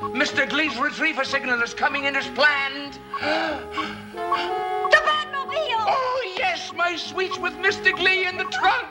[0.00, 0.48] Mr.
[0.48, 2.98] Glee's retriever signal is coming in as planned.
[4.90, 5.84] The Batmobile!
[5.86, 7.94] Oh, yes, my sweets with Mr.
[7.96, 8.86] Glee in the trunk.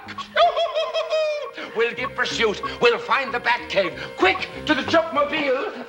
[1.75, 2.61] we'll give pursuit.
[2.79, 3.97] We'll find the Batcave.
[4.17, 5.85] Quick, to the Chuckmobile.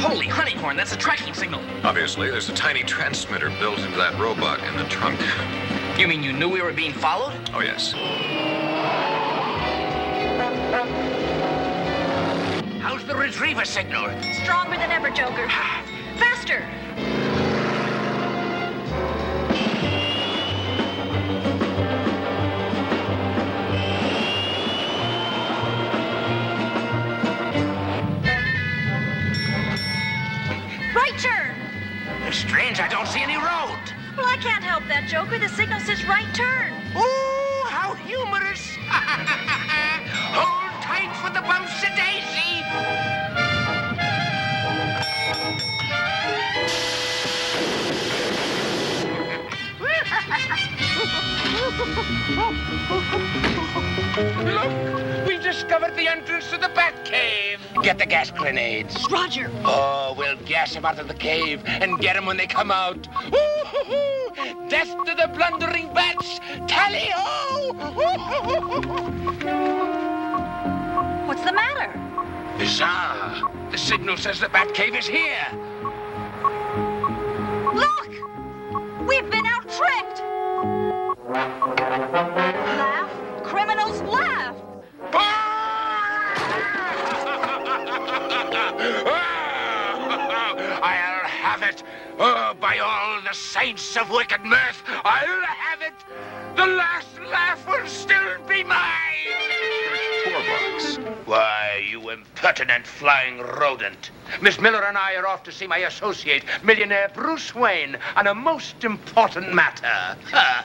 [0.00, 1.60] Holy honeycorn, that's a tracking signal.
[1.84, 5.20] Obviously, there's a tiny transmitter built into that robot in the trunk.
[5.98, 7.34] You mean you knew we were being followed?
[7.52, 7.90] Oh, yes.
[12.80, 14.08] How's the retriever signal?
[14.44, 15.48] Stronger than ever, Joker.
[34.48, 35.38] can't help that, Joker.
[35.38, 36.72] The signal says right turn.
[36.96, 38.76] Ooh, how humorous.
[40.32, 42.64] Hold tight for the bouncy daisy.
[54.48, 57.60] Look, we've discovered the entrance to the Bat Cave.
[57.82, 58.96] Get the gas grenades.
[59.10, 59.50] Roger.
[59.64, 63.06] Oh, we'll gas them out of the cave and get them when they come out.
[63.26, 64.17] Ooh-hoo-hoo!
[64.68, 66.40] Death to the blundering bats!
[66.66, 67.72] Tally-ho!
[71.26, 71.92] What's the matter?
[72.58, 73.50] Bizarre.
[73.70, 75.46] The signal says the Bat Cave is here.
[77.74, 78.10] Look!
[79.08, 79.58] We've been out
[92.20, 95.94] Oh, by all the saints of wicked mirth, I'll have it.
[96.56, 98.82] The last laugh will still be mine.
[100.24, 100.96] Four bucks.
[101.26, 104.10] Why, you impertinent flying rodent.
[104.42, 108.34] Miss Miller and I are off to see my associate, millionaire Bruce Wayne, on a
[108.34, 110.16] most important matter.
[110.32, 110.64] Huh.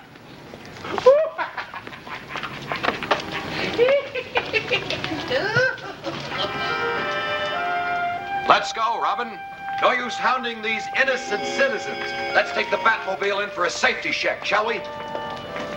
[8.49, 9.37] Let's go, Robin.
[9.83, 11.99] No use hounding these innocent citizens.
[12.33, 14.75] Let's take the Batmobile in for a safety check, shall we?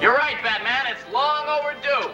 [0.01, 0.87] You're right, Batman.
[0.87, 2.13] It's long overdue.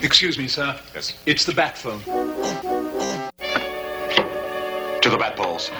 [0.00, 0.78] Excuse me, sir.
[0.94, 1.18] Yes.
[1.26, 1.98] It's the bat phone.
[5.00, 5.72] To the Batballs.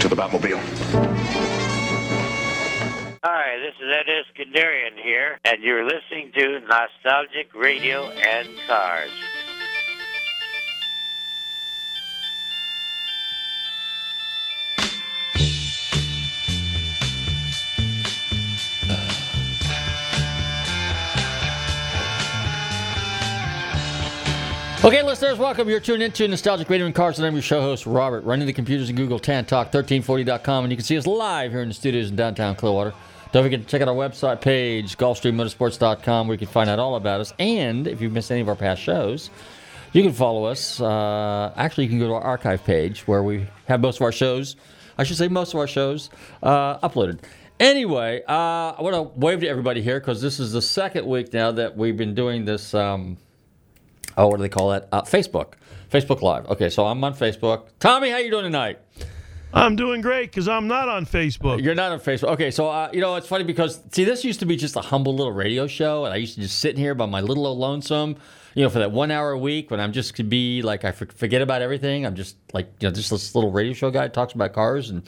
[0.00, 1.69] To the Batmobile.
[3.22, 9.10] Hi, this is Ed Iskenderian here, and you're listening to Nostalgic Radio and Cars.
[24.82, 25.68] Okay, listeners, welcome.
[25.68, 28.54] You're tuned into Nostalgic Radio and Cars, and I'm your show host, Robert, running the
[28.54, 32.16] computers and Google TownTalk1340.com, and you can see us live here in the studios in
[32.16, 32.94] downtown Clearwater.
[33.32, 36.96] Don't forget to check out our website page, GulfstreamMotorsports.com, where you can find out all
[36.96, 37.32] about us.
[37.38, 39.30] And if you've missed any of our past shows,
[39.92, 40.80] you can follow us.
[40.80, 44.10] Uh, actually, you can go to our archive page where we have most of our
[44.10, 44.56] shows,
[44.98, 46.10] I should say most of our shows,
[46.42, 47.20] uh, uploaded.
[47.60, 51.32] Anyway, uh, I want to wave to everybody here because this is the second week
[51.32, 52.74] now that we've been doing this.
[52.74, 53.16] Um,
[54.16, 54.88] oh, what do they call that?
[54.90, 55.52] Uh, Facebook,
[55.88, 56.46] Facebook Live.
[56.46, 57.68] Okay, so I'm on Facebook.
[57.78, 58.80] Tommy, how you doing tonight?
[59.52, 61.62] I'm doing great because I'm not on Facebook.
[61.62, 62.28] You're not on Facebook.
[62.30, 64.80] Okay, so uh, you know it's funny because see, this used to be just a
[64.80, 67.46] humble little radio show, and I used to just sit in here by my little
[67.46, 68.16] old lonesome,
[68.54, 70.92] you know, for that one hour a week when I'm just could be like I
[70.92, 72.06] forget about everything.
[72.06, 75.02] I'm just like you know just this little radio show guy talks about cars and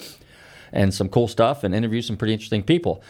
[0.72, 3.02] and some cool stuff and interviews some pretty interesting people.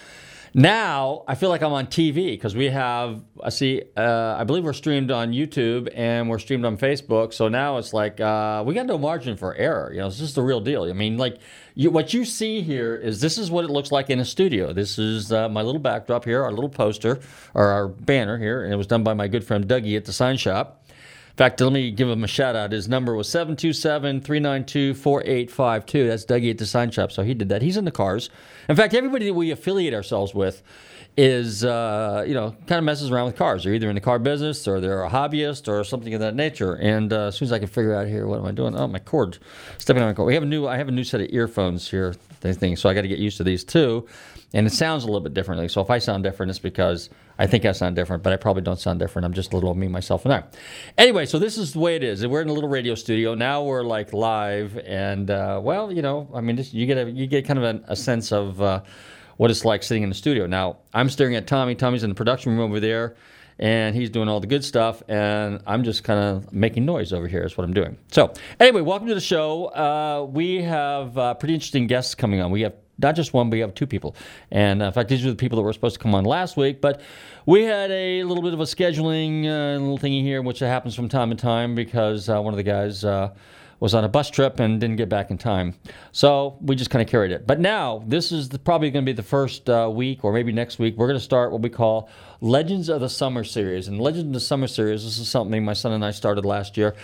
[0.55, 4.65] Now I feel like I'm on TV because we have I see uh, I believe
[4.65, 7.33] we're streamed on YouTube and we're streamed on Facebook.
[7.33, 9.91] So now it's like uh, we got no margin for error.
[9.93, 10.85] You know, this is the real deal.
[10.85, 11.39] I mean, like
[11.75, 14.75] you, what you see here is this is what it looks like in a studio.
[14.75, 17.21] This is uh, my little backdrop here, our little poster
[17.55, 20.13] or our banner here, and it was done by my good friend Dougie at the
[20.13, 20.81] Sign Shop.
[21.32, 22.73] In fact, let me give him a shout out.
[22.73, 26.06] His number was 727 392 4852.
[26.06, 27.11] That's Dougie at the Sign Shop.
[27.11, 27.62] So he did that.
[27.62, 28.29] He's in the cars.
[28.69, 30.62] In fact, everybody that we affiliate ourselves with
[31.17, 33.64] is, uh, you know, kind of messes around with cars.
[33.64, 36.75] They're either in the car business or they're a hobbyist or something of that nature.
[36.75, 38.76] And uh, as soon as I can figure out here, what am I doing?
[38.76, 39.38] Oh, my cord.
[39.79, 40.26] Stepping on my cord.
[40.26, 42.14] We have a new, I have a new set of earphones here,
[42.50, 44.06] thing, so I got to get used to these too.
[44.55, 45.69] And it sounds a little bit differently.
[45.69, 47.09] So if I sound different, it's because
[47.39, 49.25] I think I sound different, but I probably don't sound different.
[49.25, 50.45] I'm just a little me, myself, and I.
[50.99, 52.27] Anyway, so this is the way it is.
[52.27, 53.63] We're in a little radio studio now.
[53.63, 57.47] We're like live, and uh, well, you know, I mean, you get a you get
[57.47, 58.83] kind of a, a sense of uh,
[59.39, 60.47] what it's like sitting in the studio.
[60.47, 61.75] Now I'm staring at Tommy.
[61.75, 63.17] Tommy's in the production room over there,
[63.59, 67.27] and he's doing all the good stuff, and I'm just kind of making noise over
[67.27, 67.43] here.
[67.43, 67.97] Is what I'm doing.
[68.11, 69.67] So anyway, welcome to the show.
[69.67, 72.51] Uh, we have uh, pretty interesting guests coming on.
[72.51, 74.17] We have not just one, but we have two people.
[74.51, 76.57] And uh, in fact, these are the people that were supposed to come on last
[76.57, 76.81] week.
[76.81, 77.01] But
[77.47, 81.09] we had a little bit of a scheduling uh, little thingy here, which happens from
[81.09, 83.35] time to time because uh, one of the guys uh,
[83.83, 85.75] was on a bus trip and didn't get back in time.
[86.13, 87.49] So we just kind of carried it.
[87.49, 90.53] But now, this is the, probably going to be the first uh, week, or maybe
[90.53, 92.09] next week, we're going to start what we call
[92.41, 93.89] Legends of the Summer Series.
[93.89, 96.77] And Legends of the Summer Series, this is something my son and I started last
[96.77, 96.95] year.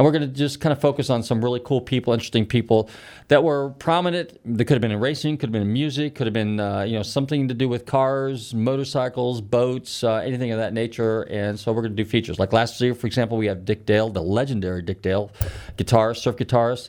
[0.00, 2.88] And we're going to just kind of focus on some really cool people, interesting people
[3.28, 4.32] that were prominent.
[4.46, 6.84] That could have been in racing, could have been in music, could have been uh,
[6.84, 11.24] you know something to do with cars, motorcycles, boats, uh, anything of that nature.
[11.24, 12.38] And so we're going to do features.
[12.38, 15.30] Like last year, for example, we had Dick Dale, the legendary Dick Dale,
[15.76, 16.88] guitarist, surf guitarist.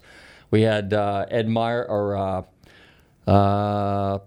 [0.49, 4.19] We had uh, Ed Meyer or uh, uh,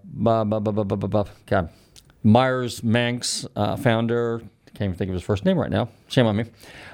[2.22, 4.42] Meyers Manx, uh, founder.
[4.74, 5.88] Can't even think of his first name right now.
[6.08, 6.46] Shame on me.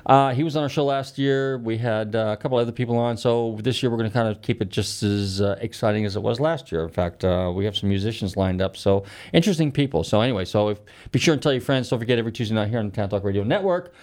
[0.04, 1.56] Uh, he was on our show last year.
[1.56, 3.16] We had uh, a couple other people on.
[3.16, 6.14] So this year we're going to kind of keep it just as uh, exciting as
[6.14, 6.82] it was last year.
[6.84, 8.76] In fact, uh, we have some musicians lined up.
[8.76, 10.04] So interesting people.
[10.04, 10.80] So anyway, so if,
[11.10, 11.88] be sure and tell your friends.
[11.88, 13.94] Don't forget every Tuesday night here on the Town Talk Radio Network.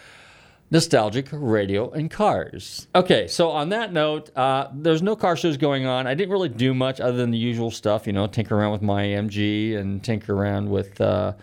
[0.72, 2.88] Nostalgic radio and cars.
[2.94, 6.08] Okay, so on that note, uh, there's no car shows going on.
[6.08, 8.82] I didn't really do much other than the usual stuff, you know, tinker around with
[8.82, 11.34] my MG and tinker around with uh,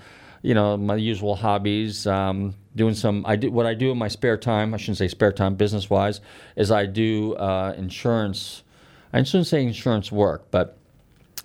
[0.45, 2.07] you know, my usual hobbies.
[2.07, 4.75] Um, doing some, I do what I do in my spare time.
[4.75, 6.21] I shouldn't say spare time, business wise,
[6.55, 8.63] is I do uh, insurance.
[9.13, 10.77] I shouldn't say insurance work, but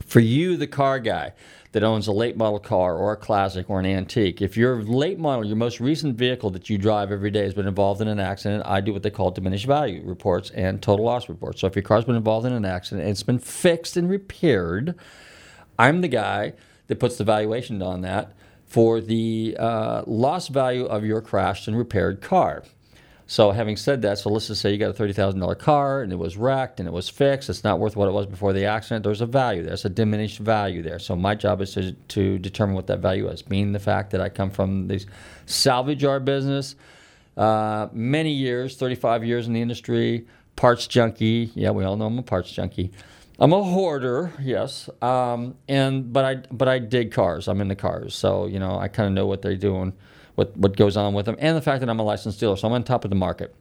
[0.06, 1.34] for you, the car guy
[1.72, 5.20] that owns a late model car or a classic or an antique, if your late
[5.20, 8.20] model, your most recent vehicle that you drive every day has been involved in an
[8.20, 11.62] accident, I do what they call diminished value reports and total loss reports.
[11.62, 14.96] So if your car's been involved in an accident and it's been fixed and repaired,
[15.78, 16.54] I'm the guy
[16.88, 18.34] that puts the valuation on that
[18.70, 22.64] for the uh, lost value of your crashed and repaired car.
[23.26, 26.16] So, having said that, so let's just say you got a $30,000 car and it
[26.16, 27.48] was wrecked and it was fixed.
[27.48, 29.04] It's not worth what it was before the accident.
[29.04, 29.62] There's a value.
[29.62, 30.98] There, It's a diminished value there.
[30.98, 34.22] So, my job is to, to determine what that value is, being the fact that
[34.22, 35.04] I come from the
[35.46, 36.76] salvage yard business,
[37.38, 41.52] uh, many years, 35 years in the industry, parts junkie.
[41.54, 42.92] Yeah, we all know I'm a parts junkie.
[43.42, 47.48] I'm a hoarder, yes, um, and but I but I dig cars.
[47.48, 49.94] I'm into cars, so you know I kind of know what they're doing,
[50.36, 52.68] what what goes on with them, and the fact that I'm a licensed dealer, so
[52.68, 53.56] I'm on top of the market.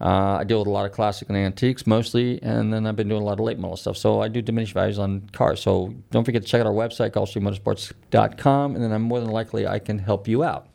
[0.00, 3.08] Uh, I deal with a lot of classic and antiques mostly, and then I've been
[3.08, 3.96] doing a lot of late model stuff.
[3.96, 5.60] So I do diminished values on cars.
[5.60, 9.66] So don't forget to check out our website, GulfstreamMotorsports.com, and then I'm more than likely
[9.66, 10.68] I can help you out.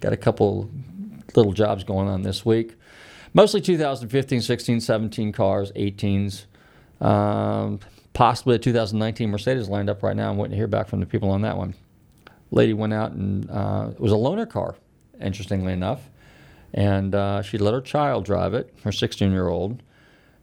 [0.00, 0.70] Got a couple
[1.36, 2.74] little jobs going on this week,
[3.34, 6.46] mostly 2015, 16, 17 cars, 18s.
[7.00, 7.80] Um,
[8.12, 10.30] possibly a 2019 Mercedes lined up right now.
[10.30, 11.74] I'm waiting to hear back from the people on that one.
[12.50, 14.76] Lady went out and uh, it was a loaner car,
[15.20, 16.08] interestingly enough,
[16.72, 19.82] and uh, she let her child drive it, her 16 year old.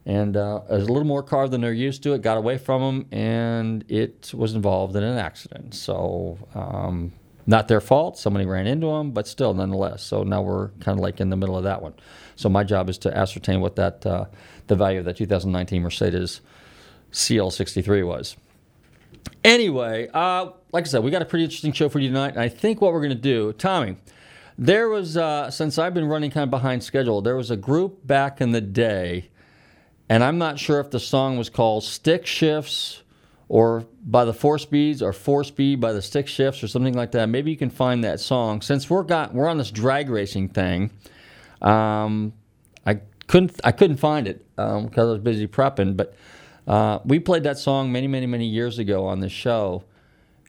[0.06, 2.12] And uh, it was a little more car than they're used to.
[2.12, 5.74] It got away from them, and it was involved in an accident.
[5.74, 7.12] So, um,
[7.46, 8.18] not their fault.
[8.18, 10.02] Somebody ran into them, but still, nonetheless.
[10.02, 11.94] So now we're kind of like in the middle of that one.
[12.36, 14.26] So my job is to ascertain what that uh,
[14.66, 16.40] the value of that 2019 Mercedes
[17.12, 18.36] CL63 was.
[19.42, 22.30] Anyway, uh, like I said, we got a pretty interesting show for you tonight.
[22.30, 23.96] And I think what we're going to do, Tommy,
[24.58, 28.06] there was, uh, since I've been running kind of behind schedule, there was a group
[28.06, 29.30] back in the day,
[30.08, 33.02] and I'm not sure if the song was called Stick Shifts
[33.48, 37.12] or by the Four Speeds or Four Speed by the Stick Shifts or something like
[37.12, 37.28] that.
[37.28, 38.60] Maybe you can find that song.
[38.62, 40.90] Since we're got we're on this drag racing thing,
[41.60, 42.32] um,
[43.26, 46.14] couldn't I couldn't find it um, because I was busy prepping, but.
[46.66, 49.84] Uh, we played that song many, many, many years ago on this show,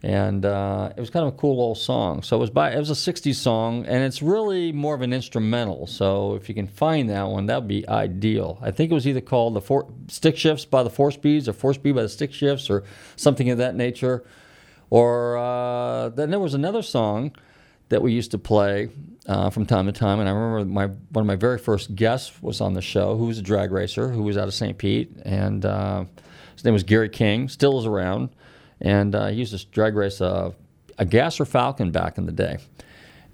[0.02, 2.22] and uh, it was kind of a cool old song.
[2.22, 5.12] So it was by it was a '60s song, and it's really more of an
[5.12, 5.86] instrumental.
[5.86, 8.58] So if you can find that one, that would be ideal.
[8.62, 11.52] I think it was either called the four, Stick Shifts by the Four Speeds or
[11.52, 12.84] Four Speed by the Stick Shifts or
[13.16, 14.24] something of that nature.
[14.88, 17.32] Or uh, then there was another song
[17.88, 18.88] that we used to play
[19.26, 20.20] uh, from time to time.
[20.20, 23.26] And I remember my one of my very first guests was on the show, who
[23.26, 24.76] was a drag racer, who was out of St.
[24.78, 26.04] Pete, and uh,
[26.54, 27.48] his name was Gary King.
[27.48, 28.30] Still is around,
[28.80, 30.54] and uh, he used to drag race a,
[30.98, 32.58] a Gasser Falcon back in the day.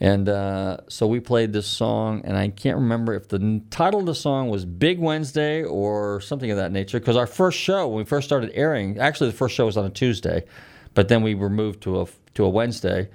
[0.01, 4.07] And uh, so we played this song, and I can't remember if the title of
[4.07, 6.99] the song was Big Wednesday or something of that nature.
[6.99, 9.85] Because our first show, when we first started airing, actually the first show was on
[9.85, 10.43] a Tuesday,
[10.95, 13.11] but then we were moved to a to a Wednesday.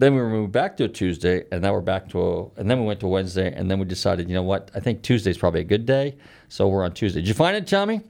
[0.00, 2.70] Then we were moved back to a Tuesday, and now we're back to a, and
[2.70, 4.70] then we went to Wednesday, and then we decided, you know what?
[4.74, 6.16] I think Tuesday's probably a good day,
[6.48, 7.20] so we're on Tuesday.
[7.20, 8.00] Did you find it, Tommy?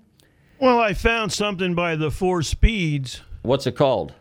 [0.60, 3.22] Well, I found something by the Four Speeds.
[3.42, 4.14] What's it called?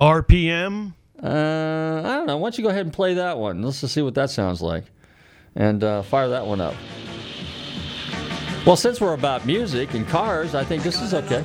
[0.00, 0.94] RPM.
[1.20, 2.36] Uh, I don't know.
[2.36, 3.60] Why don't you go ahead and play that one?
[3.60, 4.84] Let's just see what that sounds like,
[5.56, 6.74] and uh, fire that one up.
[8.64, 11.42] Well, since we're about music and cars, I think this is okay.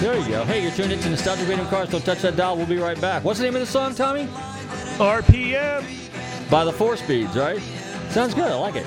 [0.00, 0.44] There you go.
[0.44, 1.90] Hey, you're tuned into Nostalgic Radio Cars.
[1.90, 2.56] Don't touch that dial.
[2.56, 3.22] We'll be right back.
[3.22, 4.24] What's the name of the song, Tommy?
[4.96, 6.50] RPM.
[6.50, 7.60] By the Four Speeds, right?
[8.08, 8.50] Sounds good.
[8.50, 8.86] I like it.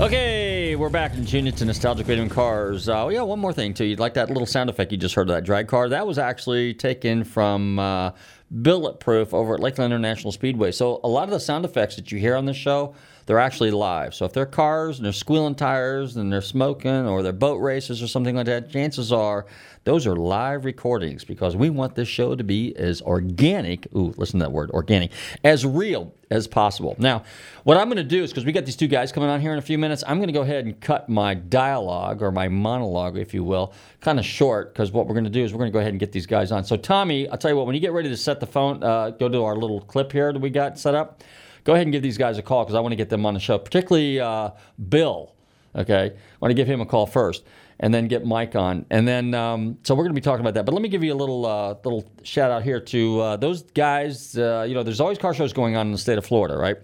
[0.00, 2.88] Okay, we're back and tuned into Nostalgic and Cars.
[2.88, 3.84] Uh, yeah, one more thing too.
[3.84, 5.88] You'd like that little sound effect you just heard of that drag car?
[5.88, 8.12] That was actually taken from uh,
[8.48, 10.70] Bulletproof over at Lakeland International Speedway.
[10.70, 12.94] So a lot of the sound effects that you hear on this show,
[13.28, 14.14] they're actually live.
[14.14, 18.02] So if they're cars and they're squealing tires and they're smoking or they're boat races
[18.02, 19.44] or something like that, chances are
[19.84, 24.40] those are live recordings because we want this show to be as organic, ooh, listen
[24.40, 25.12] to that word, organic,
[25.44, 26.96] as real as possible.
[26.98, 27.22] Now,
[27.64, 29.52] what I'm going to do is because we got these two guys coming on here
[29.52, 32.48] in a few minutes, I'm going to go ahead and cut my dialogue or my
[32.48, 35.58] monologue, if you will, kind of short because what we're going to do is we're
[35.58, 36.64] going to go ahead and get these guys on.
[36.64, 39.10] So, Tommy, I'll tell you what, when you get ready to set the phone, uh,
[39.10, 41.22] go to our little clip here that we got set up,
[41.68, 43.34] go ahead and give these guys a call because I want to get them on
[43.34, 44.52] the show, particularly uh,
[44.88, 45.34] Bill.
[45.76, 47.44] Okay, I want to give him a call first
[47.78, 48.86] and then get Mike on.
[48.88, 50.64] And then, um, so we're going to be talking about that.
[50.64, 53.64] But let me give you a little uh, little shout out here to uh, those
[53.64, 54.38] guys.
[54.38, 56.78] Uh, you know, there's always car shows going on in the state of Florida, right?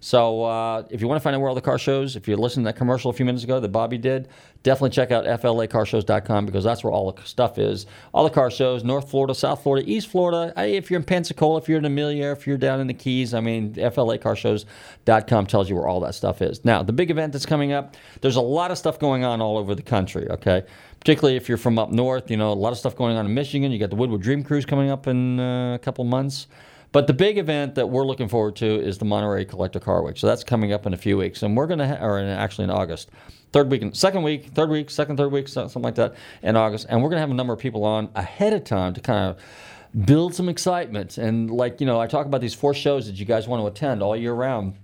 [0.00, 2.34] So uh, if you want to find out where all the car shows, if you
[2.36, 4.28] listened to that commercial a few minutes ago that Bobby did,
[4.62, 7.86] definitely check out flacarshows.com because that's where all the stuff is.
[8.12, 10.52] All the car shows, North Florida, South Florida, East Florida.
[10.56, 13.40] If you're in Pensacola, if you're in Amelia, if you're down in the Keys, I
[13.40, 16.64] mean, flacarshows.com tells you where all that stuff is.
[16.64, 19.58] Now, the big event that's coming up, there's a lot of stuff going on all
[19.58, 20.62] over the country, okay?
[21.00, 23.34] Particularly if you're from up north, you know, a lot of stuff going on in
[23.34, 23.72] Michigan.
[23.72, 26.46] You got the Woodward Dream Cruise coming up in uh, a couple months.
[26.92, 30.18] But the big event that we're looking forward to is the Monterey Collector Car Week.
[30.18, 32.28] So that's coming up in a few weeks, and we're going to, ha- or in,
[32.28, 33.10] actually in August,
[33.50, 36.86] third week, and second week, third week, second, third week, something like that in August,
[36.90, 39.30] and we're going to have a number of people on ahead of time to kind
[39.30, 41.16] of build some excitement.
[41.16, 43.66] And like you know, I talk about these four shows that you guys want to
[43.66, 44.74] attend all year round.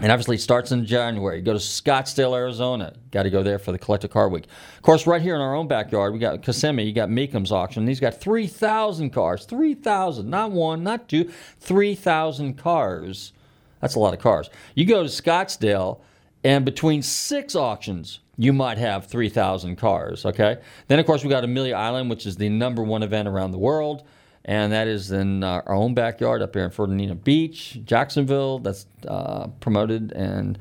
[0.00, 1.38] And obviously, it starts in January.
[1.38, 2.94] You go to Scottsdale, Arizona.
[3.10, 4.46] Got to go there for the Collector Car Week.
[4.76, 6.84] Of course, right here in our own backyard, we got Kissimmee.
[6.84, 7.86] You got Mecum's auction.
[7.86, 9.44] He's got 3,000 cars.
[9.44, 10.30] 3,000.
[10.30, 11.30] Not one, not two.
[11.60, 13.32] 3,000 cars.
[13.80, 14.50] That's a lot of cars.
[14.76, 15.98] You go to Scottsdale,
[16.44, 20.58] and between six auctions, you might have 3,000 cars, okay?
[20.86, 23.58] Then, of course, we got Amelia Island, which is the number one event around the
[23.58, 24.04] world
[24.48, 28.58] and that is in uh, our own backyard up here in Fernandina Beach, Jacksonville.
[28.58, 30.58] That's uh, promoted and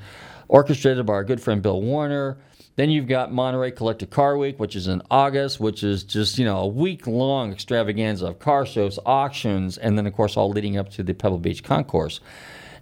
[0.50, 2.38] orchestrated by our good friend Bill Warner.
[2.76, 6.44] Then you've got Monterey Collector Car Week, which is in August, which is just you
[6.44, 10.78] know a week long extravaganza of car shows, auctions, and then of course all leading
[10.78, 12.20] up to the Pebble Beach Concours.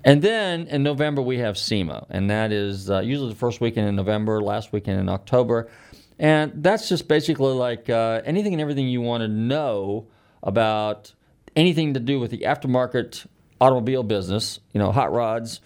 [0.04, 3.88] And then in November we have SEMA, and that is uh, usually the first weekend
[3.88, 5.70] in November, last weekend in October,
[6.18, 10.08] and that's just basically like uh, anything and everything you want to know
[10.46, 11.14] about
[11.56, 13.26] anything to do with the aftermarket
[13.60, 15.60] automobile business, you know, hot rods,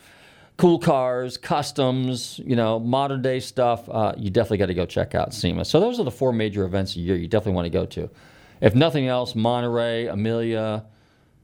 [0.57, 5.15] cool cars, customs, you know, modern day stuff, uh, you definitely got to go check
[5.15, 5.65] out SEMA.
[5.65, 8.09] So those are the four major events a year you definitely want to go to.
[8.62, 10.86] If nothing else, Monterey, Amelia,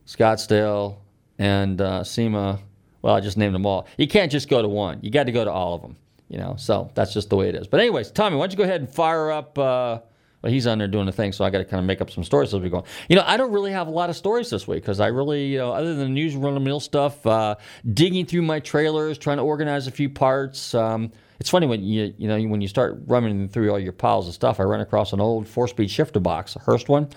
[0.06, 0.96] Scottsdale,
[1.38, 2.60] and uh, SEMA.
[3.02, 3.86] Well, I just named them all.
[3.96, 4.98] You can't just go to one.
[5.02, 5.96] You got to go to all of them.
[6.28, 7.68] You know, so that's just the way it is.
[7.68, 9.56] But anyways, Tommy, why don't you go ahead and fire up?
[9.56, 10.00] Uh,
[10.46, 12.08] well, he's on there doing the thing, so I got to kind of make up
[12.08, 12.84] some stories as we go.
[13.08, 15.46] You know, I don't really have a lot of stories this week because I really,
[15.46, 17.56] you know, other than the news run of mill stuff, uh,
[17.92, 20.72] digging through my trailers, trying to organize a few parts.
[20.72, 21.10] Um,
[21.40, 24.34] it's funny when you, you know, when you start running through all your piles of
[24.34, 24.60] stuff.
[24.60, 27.08] I ran across an old four-speed shifter box, a Hurst one.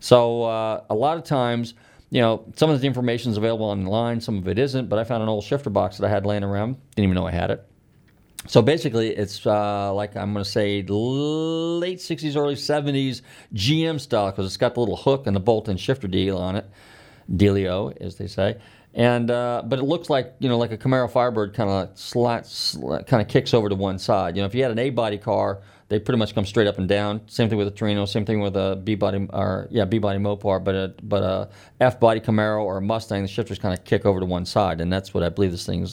[0.00, 1.74] So uh, a lot of times,
[2.08, 4.88] you know, some of the information is available online, some of it isn't.
[4.88, 6.78] But I found an old shifter box that I had laying around.
[6.96, 7.68] Didn't even know I had it.
[8.48, 13.22] So basically, it's uh, like I'm going to say late 60s, early 70s
[13.54, 16.56] GM style because it's got the little hook and the bolt and shifter deal on
[16.56, 16.68] it,
[17.30, 18.58] dealio as they say.
[18.94, 22.46] And uh, but it looks like you know like a Camaro Firebird kind of slat
[23.06, 24.36] kind of kicks over to one side.
[24.36, 26.78] You know if you had an A body car, they pretty much come straight up
[26.78, 27.22] and down.
[27.26, 28.04] Same thing with a Torino.
[28.04, 30.62] Same thing with a B body or yeah B body Mopar.
[30.62, 31.48] But a but a
[31.80, 34.82] F body Camaro or a Mustang, the shifters kind of kick over to one side,
[34.82, 35.88] and that's what I believe this thing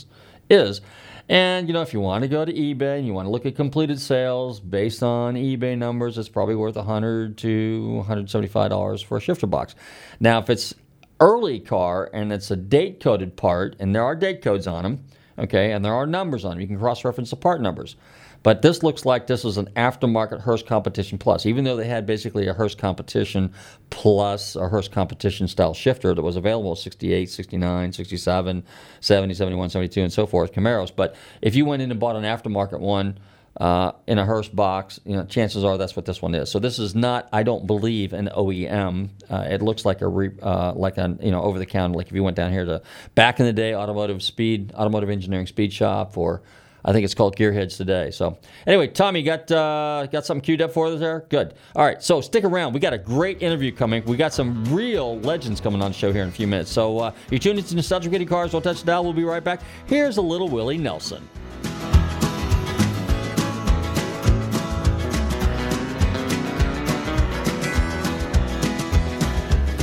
[0.50, 0.82] is.
[1.30, 3.46] And you know, if you want to go to eBay and you want to look
[3.46, 9.18] at completed sales based on eBay numbers, it's probably worth 100 to 175 dollars for
[9.18, 9.76] a shifter box.
[10.20, 10.74] Now, if it's
[11.20, 15.06] early car and it's a date coded part, and there are date codes on them,
[15.38, 17.96] okay, and there are numbers on them, you can cross reference the part numbers.
[18.42, 22.06] But this looks like this is an aftermarket Hurst Competition Plus, even though they had
[22.06, 23.54] basically a Hurst Competition
[23.90, 28.64] Plus, a Hurst Competition style shifter that was available 68, 69, 67,
[29.02, 30.92] 70, 71, 72, and so forth, Camaros.
[30.96, 33.20] But if you went in and bought an aftermarket one,
[33.58, 36.50] uh, in a Hurst box, you know, chances are that's what this one is.
[36.50, 39.10] So this is not, I don't believe, an OEM.
[39.30, 41.98] Uh, it looks like a re, uh, like a you know over the counter.
[41.98, 42.82] Like if you went down here to
[43.16, 46.42] back in the day, automotive speed, automotive engineering speed shop, or
[46.86, 48.12] I think it's called Gearheads today.
[48.12, 51.26] So anyway, Tommy, got uh, got something queued up for us there.
[51.30, 51.54] Good.
[51.76, 52.74] All right, so stick around.
[52.74, 54.04] We got a great interview coming.
[54.06, 56.72] We got some real legends coming on the show here in a few minutes.
[56.72, 58.54] So uh, you're tuned into Nostalgic Getty Cars.
[58.54, 59.04] We'll touch dial.
[59.04, 59.62] We'll be right back.
[59.88, 61.28] Here's a little Willie Nelson.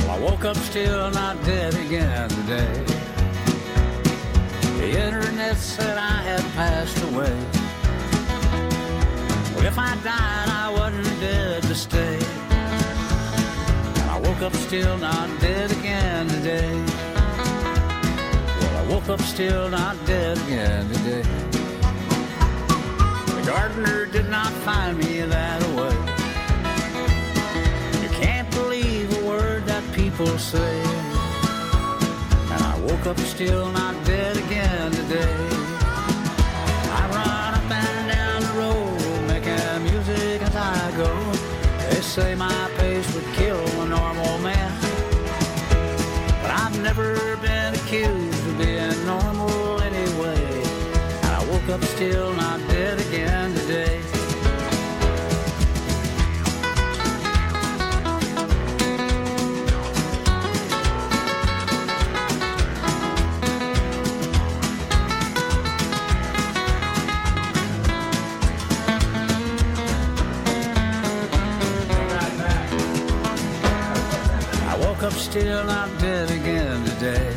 [0.09, 2.96] I woke up still not dead again today.
[4.87, 7.35] The internet said I had passed away.
[9.53, 12.17] Well, if I died, I wasn't dead to stay.
[13.99, 16.71] And I woke up still not dead again today.
[18.59, 21.23] Well, I woke up still not dead again today.
[23.35, 25.95] The gardener did not find me that way.
[28.03, 31.06] You can't believe a word that people say.
[32.87, 35.35] Woke up still not dead again today.
[36.99, 41.11] I run up and down the road making music as I go.
[41.89, 44.71] They say my pace would kill a normal man.
[46.41, 50.63] But I've never been accused of being normal anyway.
[51.23, 53.06] And I woke up still, not dead again
[75.39, 77.29] still, not dead again today.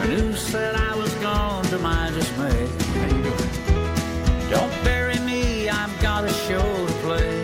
[0.00, 2.68] The news said I was gone to my dismay.
[4.50, 7.42] Don't bury me, I've got a show to play.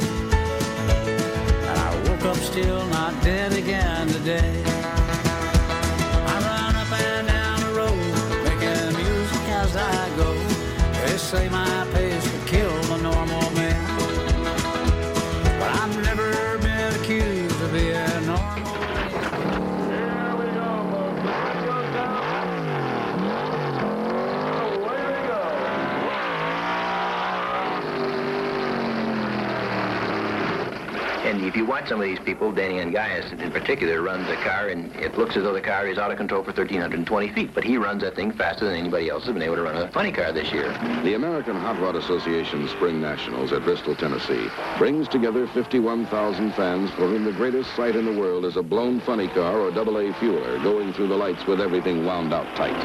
[1.69, 4.63] And I woke up still, not dead again today.
[6.33, 8.05] I run up and down the road,
[8.47, 10.31] making music as I go.
[11.05, 11.62] They say my
[31.83, 35.19] And watch some of these people, Danny Ongais in particular runs a car, and it
[35.19, 37.51] looks as though the car is out of control for 1,320 feet.
[37.53, 39.91] But he runs that thing faster than anybody else has been able to run a
[39.91, 40.71] funny car this year.
[41.03, 44.47] The American Hot Rod Association Spring Nationals at Bristol, Tennessee
[44.79, 49.01] brings together 51,000 fans for whom the greatest sight in the world is a blown
[49.01, 52.79] funny car or double-A fueler going through the lights with everything wound out tight.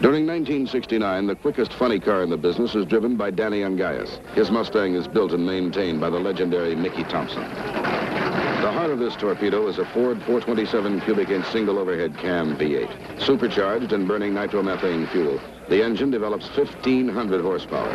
[0.00, 4.18] During 1969, the quickest funny car in the business is driven by Danny Ongais.
[4.34, 7.44] His Mustang is built and maintained by the legendary Mickey Thompson.
[8.62, 13.20] The heart of this torpedo is a Ford 427 cubic inch single overhead cam V8.
[13.20, 17.92] Supercharged and burning nitromethane fuel, the engine develops 1,500 horsepower.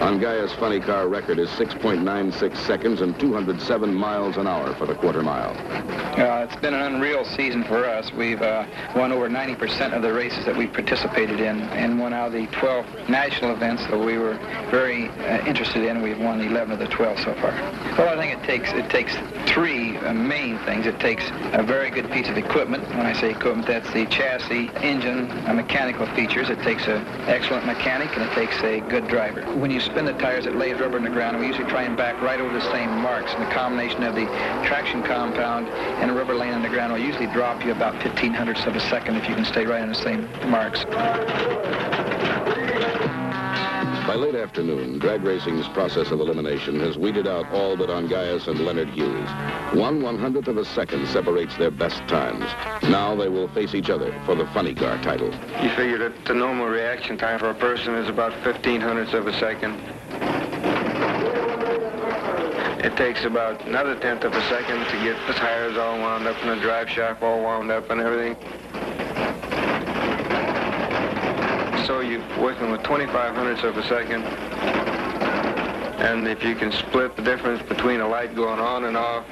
[0.00, 5.22] Ongais's funny car record is 6.96 seconds and 207 miles an hour for the quarter
[5.22, 5.56] mile.
[6.18, 8.12] Uh, it's been an unreal season for us.
[8.12, 12.28] We've uh, won over 90% of the races that we participated in and won out
[12.28, 14.34] of the 12 national events that we were
[14.70, 16.02] very uh, interested in.
[16.02, 17.52] We've won 11 of the 12 so far.
[17.96, 19.16] Well, I think it takes it takes
[19.50, 20.86] three uh, main things.
[20.86, 22.86] It takes a very good piece of equipment.
[22.88, 26.50] When I say equipment, that's the chassis, engine, mechanical features.
[26.50, 29.42] It takes an excellent mechanic and it takes a good driver.
[29.56, 31.38] When you spin the tires, it lays rubber in the ground.
[31.38, 33.32] We usually try and back right over the same marks.
[33.32, 34.26] And the combination of the
[34.66, 38.34] traction compound and a rubber laying on the ground will usually drop you about 15
[38.34, 40.84] hundredths of a second if you can stay right on the same marks.
[44.06, 48.60] By late afternoon, drag racing's process of elimination has weeded out all but Ongais and
[48.60, 49.28] Leonard Hughes.
[49.72, 52.44] One one-hundredth of a second separates their best times.
[52.90, 55.32] Now they will face each other for the funny car title.
[55.62, 59.26] You figure that the normal reaction time for a person is about 15 hundredths of
[59.26, 59.72] a second.
[62.84, 66.36] It takes about another tenth of a second to get the tires all wound up
[66.42, 68.36] and the drive shaft all wound up and everything.
[71.86, 72.00] So
[72.38, 74.24] working with 25 hundredths of a second.
[76.04, 79.24] And if you can split the difference between a light going on and off,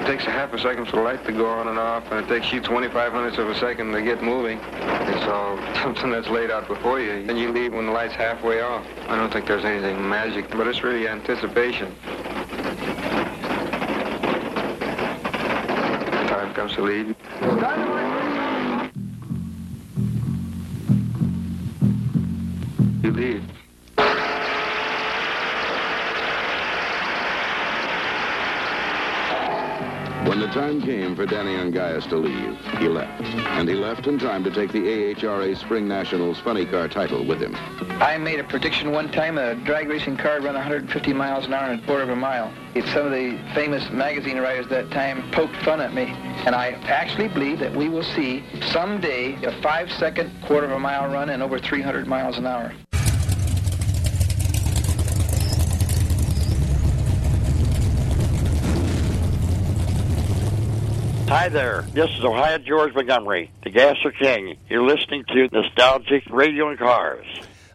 [0.00, 2.24] it takes a half a second for the light to go on and off, and
[2.24, 4.58] it takes you 25 hundredths of a second to get moving.
[4.58, 8.60] It's all something that's laid out before you, and you leave when the light's halfway
[8.60, 8.84] off.
[9.08, 11.94] I don't think there's anything magic, but it's really anticipation.
[16.50, 17.14] Time comes to lead.
[23.04, 23.59] You lead.
[30.30, 33.20] When the time came for Danny Ongais to leave, he left.
[33.20, 37.40] And he left in time to take the AHRA Spring Nationals funny car title with
[37.40, 37.56] him.
[38.00, 41.46] I made a prediction one time that a drag racing car would run 150 miles
[41.46, 42.52] an hour in a quarter of a mile.
[42.76, 46.04] It's some of the famous magazine writers at that time poked fun at me.
[46.46, 51.12] And I actually believe that we will see someday a five-second quarter of a mile
[51.12, 52.72] run in over 300 miles an hour.
[61.30, 61.82] Hi there.
[61.92, 64.56] This is Ohio George Montgomery, the Gasser King.
[64.68, 67.24] You're listening to Nostalgic Radio and Cars.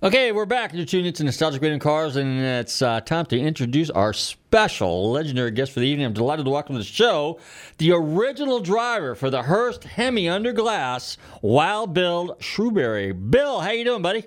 [0.04, 0.74] Okay, we're back.
[0.74, 5.10] You're tuning into Nostalgic Radio and Cars, and it's uh, time to introduce our special
[5.10, 6.06] legendary guest for the evening.
[6.06, 7.39] I'm delighted to welcome to the show
[7.78, 13.13] the original driver for the Hurst Hemi Under Glass, Wild Bill Shrewsberry.
[13.32, 14.26] Bill, how you doing, buddy?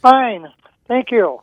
[0.00, 0.46] Fine,
[0.88, 1.42] thank you.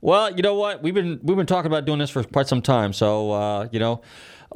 [0.00, 0.82] Well, you know what?
[0.82, 2.92] We've been we've been talking about doing this for quite some time.
[2.92, 4.02] So uh, you know,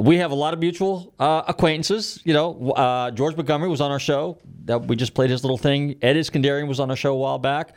[0.00, 2.20] we have a lot of mutual uh, acquaintances.
[2.24, 4.38] You know, uh, George Montgomery was on our show.
[4.64, 5.96] That we just played his little thing.
[6.00, 7.74] Ed Iskenderian was on our show a while back.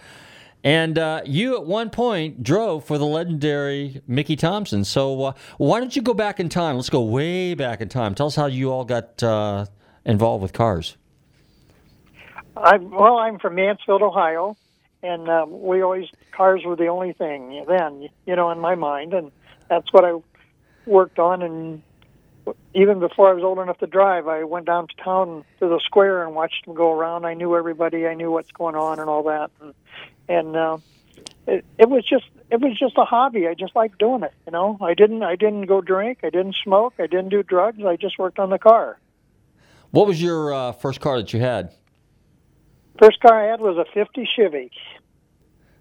[0.64, 4.86] And uh, you at one point drove for the legendary Mickey Thompson.
[4.86, 6.78] So uh, why don't you go back in time?
[6.78, 8.16] Let's go way back in time.
[8.16, 9.66] Tell us how you all got uh,
[10.06, 10.96] involved with cars?
[12.56, 14.56] I well, I'm from Mansfield, Ohio,
[15.02, 19.14] and um, we always cars were the only thing then, you know, in my mind,
[19.14, 19.32] and
[19.68, 20.14] that's what I
[20.86, 21.42] worked on.
[21.42, 21.82] And
[22.74, 25.80] even before I was old enough to drive, I went down to town to the
[25.86, 27.26] square and watched them go around.
[27.26, 29.74] I knew everybody, I knew what's going on and all that, and
[30.28, 30.78] and uh,
[31.48, 33.48] it, it was just it was just a hobby.
[33.48, 34.34] I just liked doing it.
[34.46, 37.84] You know, I didn't I didn't go drink, I didn't smoke, I didn't do drugs.
[37.86, 39.00] I just worked on the car.
[39.92, 41.74] What was your uh, first car that you had?
[43.00, 44.72] First car I had was a '50 Chevy.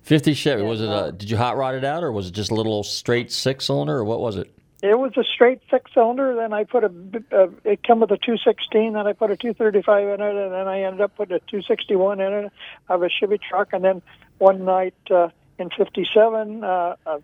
[0.03, 0.63] 50 Chevy.
[0.63, 2.83] Was it a, did you hot rod it out or was it just a little
[2.83, 4.53] straight six cylinder or what was it?
[4.83, 6.35] It was a straight six cylinder.
[6.35, 6.93] Then I put a,
[7.31, 8.95] a it came with a 216.
[8.95, 12.21] Then I put a 235 in it, and then I ended up putting a 261
[12.21, 12.53] in it
[12.89, 13.73] of a Chevy truck.
[13.73, 14.03] And then
[14.39, 17.21] one night uh, in '57, uh, a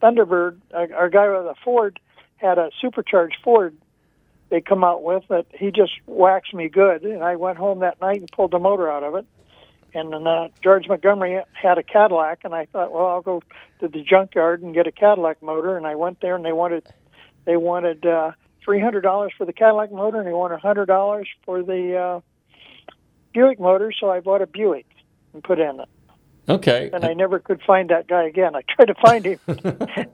[0.00, 1.98] Thunderbird, our guy with a Ford,
[2.36, 3.76] had a supercharged Ford.
[4.50, 5.46] They come out with that.
[5.52, 8.88] He just waxed me good, and I went home that night and pulled the motor
[8.88, 9.26] out of it.
[9.94, 13.42] And then uh, George Montgomery had a Cadillac, and I thought, well, I'll go
[13.80, 15.76] to the junkyard and get a Cadillac motor.
[15.76, 16.86] And I went there, and they wanted
[17.44, 18.32] they wanted uh,
[18.64, 22.20] three hundred dollars for the Cadillac motor, and they wanted hundred dollars for the uh,
[23.34, 23.92] Buick motor.
[23.98, 24.86] So I bought a Buick
[25.34, 25.88] and put in it.
[26.48, 26.90] Okay.
[26.92, 28.56] And I never could find that guy again.
[28.56, 29.38] I tried to find him,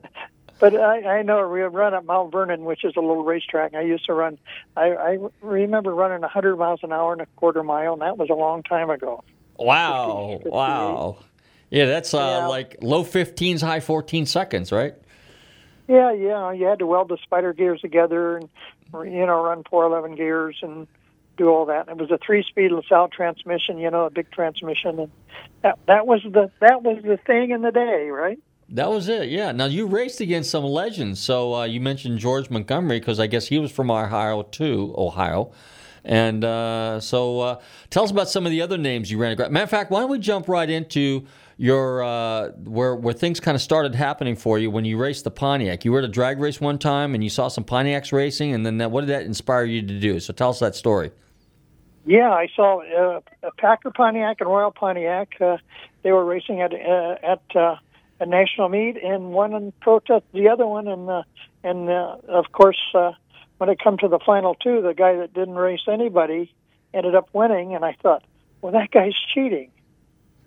[0.58, 3.74] but I, I know we run at Mount Vernon, which is a little racetrack.
[3.74, 4.38] I used to run.
[4.76, 8.18] I, I remember running a hundred miles an hour in a quarter mile, and that
[8.18, 9.24] was a long time ago.
[9.58, 10.40] Wow.
[10.46, 11.18] Wow.
[11.70, 12.46] Yeah, that's uh, Yeah.
[12.46, 14.94] like low 15s, high 14 seconds, right?
[15.86, 16.52] Yeah, yeah.
[16.52, 18.48] You had to weld the spider gears together and
[18.92, 20.86] you know run four eleven gears and
[21.36, 21.88] do all that.
[21.88, 25.10] It was a three-speed LaSalle transmission, you know, a big transmission, and
[25.62, 28.38] that that was the that was the thing in the day, right?
[28.70, 29.28] That was it.
[29.30, 29.52] Yeah.
[29.52, 31.20] Now you raced against some legends.
[31.20, 35.52] So uh, you mentioned George Montgomery because I guess he was from Ohio too, Ohio.
[36.08, 39.50] And uh, so uh, tell us about some of the other names you ran across.
[39.50, 41.26] Matter of fact, why don't we jump right into
[41.58, 45.30] your uh, where where things kind of started happening for you when you raced the
[45.30, 45.84] Pontiac.
[45.84, 48.64] You were at a drag race one time and you saw some Pontiacs racing, and
[48.64, 50.18] then that, what did that inspire you to do?
[50.18, 51.10] So tell us that story.
[52.06, 55.34] Yeah, I saw uh, a Packer Pontiac and Royal Pontiac.
[55.38, 55.58] Uh,
[56.02, 57.76] they were racing at uh, at uh,
[58.20, 61.22] a national meet, and one in protest the other one, and uh,
[61.64, 63.12] and uh, of course, uh,
[63.58, 66.54] when it come to the final two, the guy that didn't race anybody
[66.94, 68.24] ended up winning, and I thought,
[68.60, 69.70] well, that guy's cheating,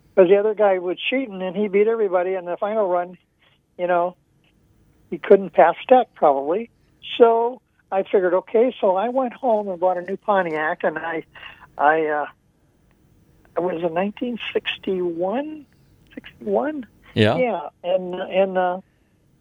[0.09, 3.17] because the other guy was cheating, and he beat everybody in the final run.
[3.77, 4.15] You know,
[5.09, 6.69] he couldn't pass tech probably,
[7.17, 11.23] so I figured, okay, so I went home and bought a new Pontiac, and I,
[11.77, 12.25] I, uh,
[13.57, 15.65] it was in 1961,
[16.13, 16.87] 61.
[17.13, 17.37] Yeah.
[17.37, 18.79] Yeah, and and uh,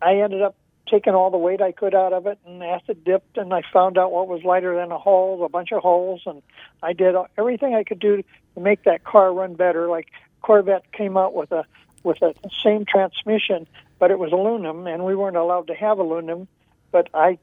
[0.03, 0.57] I ended up
[0.91, 3.97] taking all the weight I could out of it and acid dipped, and I found
[3.97, 6.43] out what was lighter than a hole, a bunch of holes, and
[6.83, 8.23] I did everything I could do
[8.55, 9.89] to make that car run better.
[9.89, 10.09] Like
[10.43, 11.65] Corvette came out with a
[12.03, 13.67] with a same transmission,
[13.99, 16.49] but it was aluminum, and we weren't allowed to have aluminum.
[16.91, 17.39] But I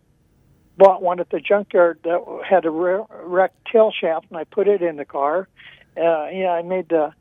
[0.77, 4.81] bought one at the junkyard that had a wrecked tail shaft, and I put it
[4.81, 5.47] in the car.
[5.97, 7.11] Uh, yeah, I made the,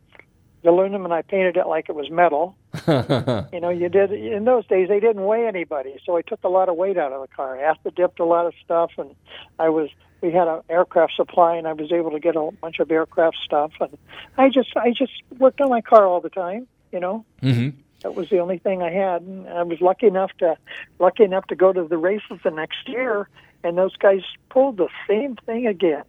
[0.63, 2.57] the aluminum and I painted it like it was metal.
[3.53, 6.49] You know, you did in those days they didn't weigh anybody, so I took a
[6.49, 7.59] lot of weight out of the car.
[7.59, 9.15] Acid dipped a lot of stuff, and
[9.59, 12.79] I was we had an aircraft supply, and I was able to get a bunch
[12.81, 13.97] of aircraft stuff, and
[14.39, 16.67] I just I just worked on my car all the time.
[16.93, 17.77] You know, Mm-hmm.
[18.03, 20.57] that was the only thing I had, and I was lucky enough to
[20.99, 23.29] lucky enough to go to the races the next year,
[23.65, 26.05] and those guys pulled the same thing again.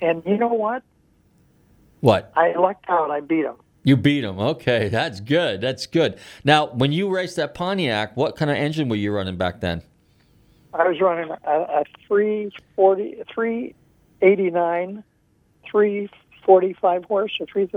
[0.00, 0.82] And you know what?
[2.00, 2.32] What?
[2.34, 3.10] I lucked out.
[3.12, 3.56] I beat them.
[3.84, 4.38] You beat him.
[4.38, 5.60] Okay, that's good.
[5.60, 6.18] That's good.
[6.44, 9.82] Now, when you raced that Pontiac, what kind of engine were you running back then?
[10.72, 15.04] I was running a, a 340, 389,
[15.70, 17.68] 345 horse or three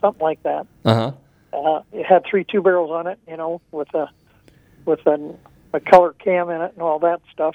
[0.00, 0.66] something like that.
[0.84, 1.12] Uh huh.
[1.52, 4.10] Uh, it had three two barrels on it, you know, with a
[4.84, 5.34] with a,
[5.72, 7.54] a color cam in it and all that stuff.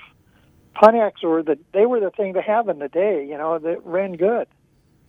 [0.76, 3.86] Pontiacs were the they were the thing to have in the day, you know, that
[3.86, 4.48] ran good.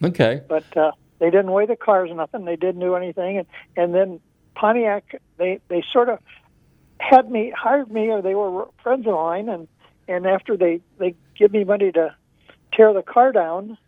[0.03, 0.43] Okay.
[0.49, 2.45] But uh, they didn't weigh the cars, nothing.
[2.45, 4.21] They didn't do anything, and and then
[4.57, 6.19] Pontiac they they sort of
[6.99, 9.69] had me hired me, or they were friends of mine, and
[10.09, 12.15] and after they they give me money to
[12.73, 13.79] tear the car down,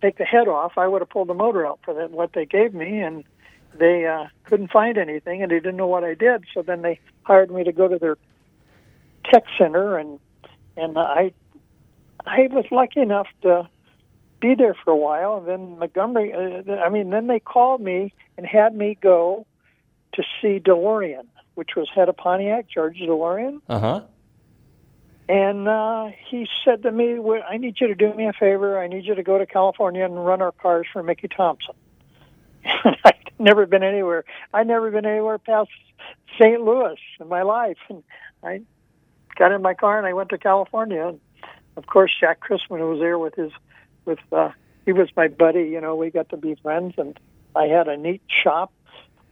[0.00, 2.46] take the head off, I would have pulled the motor out for them, what they
[2.46, 3.24] gave me, and
[3.78, 6.44] they uh, couldn't find anything, and they didn't know what I did.
[6.54, 8.18] So then they hired me to go to their
[9.30, 10.20] tech center, and
[10.76, 11.32] and I
[12.24, 13.68] I was lucky enough to
[14.42, 15.38] be there for a while.
[15.38, 19.46] And then Montgomery, uh, I mean, then they called me and had me go
[20.14, 23.62] to see DeLorean, which was head of Pontiac, George DeLorean.
[23.68, 24.00] Uh huh.
[25.28, 28.78] And uh, he said to me, well, "I need you to do me a favor.
[28.78, 31.74] I need you to go to California and run our cars for Mickey Thompson."
[32.64, 34.24] I'd never been anywhere.
[34.52, 35.70] I'd never been anywhere past
[36.38, 36.60] St.
[36.60, 38.02] Louis in my life, and
[38.42, 38.62] I
[39.36, 41.08] got in my car and I went to California.
[41.08, 41.20] And
[41.76, 43.52] of course, Jack Chrisman was there with his
[44.04, 44.18] with.
[44.32, 44.50] uh
[44.84, 45.64] He was my buddy.
[45.64, 47.18] You know, we got to be friends, and
[47.54, 48.72] I had a neat shop.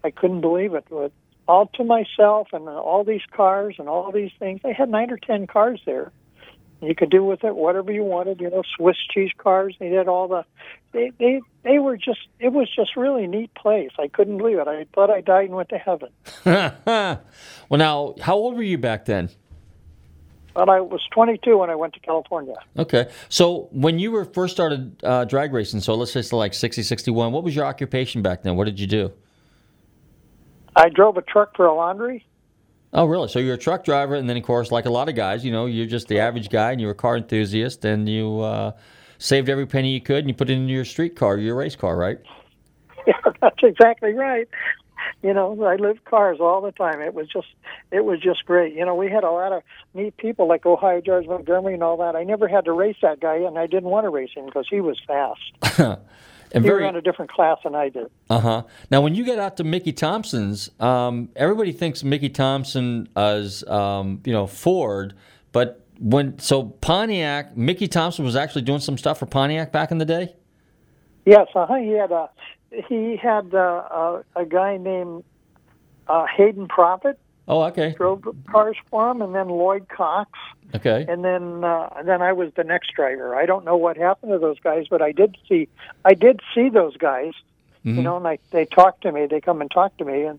[0.04, 0.84] I couldn't believe it.
[0.90, 1.12] With
[1.48, 4.60] all to myself and all these cars and all these things.
[4.64, 6.12] I had nine or ten cars there.
[6.80, 8.40] You could do with it whatever you wanted.
[8.40, 9.76] You know, Swiss cheese cars.
[9.78, 10.44] They did all the.
[10.92, 12.20] They they they were just.
[12.38, 13.90] It was just really neat place.
[13.98, 14.68] I couldn't believe it.
[14.68, 16.08] I thought I died and went to heaven.
[16.46, 19.28] well, now, how old were you back then?
[20.54, 22.54] But I was 22 when I went to California.
[22.76, 23.08] Okay.
[23.28, 26.82] So when you were first started uh, drag racing, so let's say it's like 60,
[26.82, 28.56] 61, what was your occupation back then?
[28.56, 29.12] What did you do?
[30.76, 32.26] I drove a truck for a laundry.
[32.92, 33.28] Oh, really?
[33.28, 35.52] So you're a truck driver, and then, of course, like a lot of guys, you
[35.52, 38.72] know, you're just the average guy, and you're a car enthusiast, and you uh,
[39.18, 41.76] saved every penny you could, and you put it into your street car, your race
[41.76, 42.18] car, right?
[43.06, 44.46] Yeah, that's exactly right.
[45.22, 47.00] You know, I lived cars all the time.
[47.00, 47.48] It was just,
[47.90, 48.74] it was just great.
[48.74, 49.62] You know, we had a lot of
[49.94, 52.16] neat people like Ohio George Montgomery and all that.
[52.16, 54.66] I never had to race that guy, and I didn't want to race him because
[54.70, 55.40] he was fast.
[56.52, 58.10] and he very, ran a different class than I did.
[58.28, 58.62] Uh huh.
[58.90, 64.20] Now, when you get out to Mickey Thompson's, um, everybody thinks Mickey Thompson as um,
[64.24, 65.14] you know Ford,
[65.52, 69.98] but when so Pontiac, Mickey Thompson was actually doing some stuff for Pontiac back in
[69.98, 70.34] the day.
[71.26, 71.76] Yes, uh huh.
[71.76, 72.30] He had a
[72.70, 73.58] he had uh,
[73.90, 75.24] a, a guy named
[76.08, 77.14] uh, Hayden Proffitt
[77.48, 77.94] Oh, okay.
[77.96, 80.30] drove cars for him, and then Lloyd Cox,
[80.76, 81.04] Okay.
[81.08, 83.34] and then uh, then I was the next driver.
[83.34, 85.68] I don't know what happened to those guys, but I did see
[86.04, 87.32] I did see those guys.
[87.82, 88.02] You Mhm.
[88.04, 89.26] know, and I, they talked to me.
[89.26, 90.38] They come and talk to me, and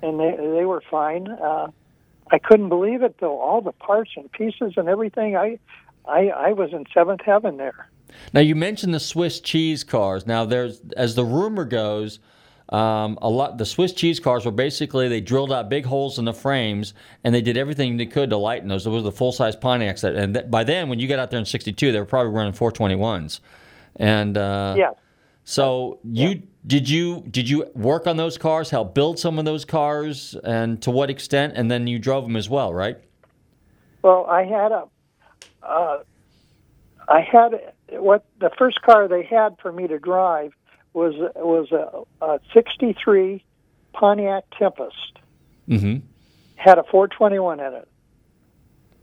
[0.00, 1.26] and they they were fine.
[1.28, 1.68] Uh,
[2.30, 3.40] I couldn't believe it though.
[3.40, 5.34] All the parts and pieces and everything.
[5.36, 5.58] I
[6.06, 7.88] I I was in seventh heaven there.
[8.32, 10.26] Now you mentioned the Swiss cheese cars.
[10.26, 12.18] Now there's as the rumor goes,
[12.68, 16.24] um, a lot the Swiss cheese cars were basically they drilled out big holes in
[16.24, 18.84] the frames and they did everything they could to lighten those.
[18.84, 20.00] Those were the full size Pontiacs.
[20.00, 22.32] That, and that, by then, when you got out there in '62, they were probably
[22.32, 23.40] running 421s.
[23.96, 24.94] And uh, Yes.
[25.44, 28.70] So you did you did you work on those cars?
[28.70, 31.52] Help build some of those cars, and to what extent?
[31.56, 32.96] And then you drove them as well, right?
[34.02, 34.84] Well, I had a,
[35.62, 36.02] uh,
[37.08, 40.52] I had what the first car they had for me to drive
[40.92, 43.44] was was a, a '63
[43.92, 45.18] Pontiac Tempest.
[45.68, 46.06] Mm-hmm.
[46.56, 47.88] Had a 421 in it,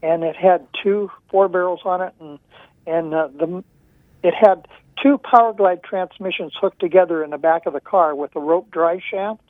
[0.02, 2.40] and it had two four barrels on it, and
[2.88, 3.64] and uh, the
[4.24, 4.68] it had
[5.02, 8.72] two Power Glide transmissions hooked together in the back of the car with a rope
[8.72, 9.42] drive shaft.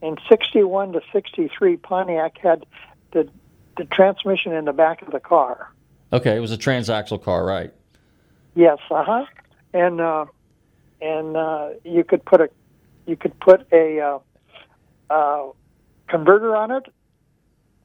[0.00, 2.66] In 61 to 63, Pontiac had
[3.12, 3.28] the
[3.76, 5.70] the transmission in the back of the car.
[6.12, 7.72] Okay, it was a transaxle car, right?
[8.54, 9.24] Yes, uh huh.
[9.72, 10.26] And uh,
[11.00, 12.50] and uh, you could put a
[13.06, 14.18] you could put a uh,
[15.10, 15.50] uh,
[16.08, 16.84] converter on it,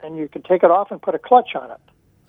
[0.02, 1.80] and you could take it off and put a clutch on it.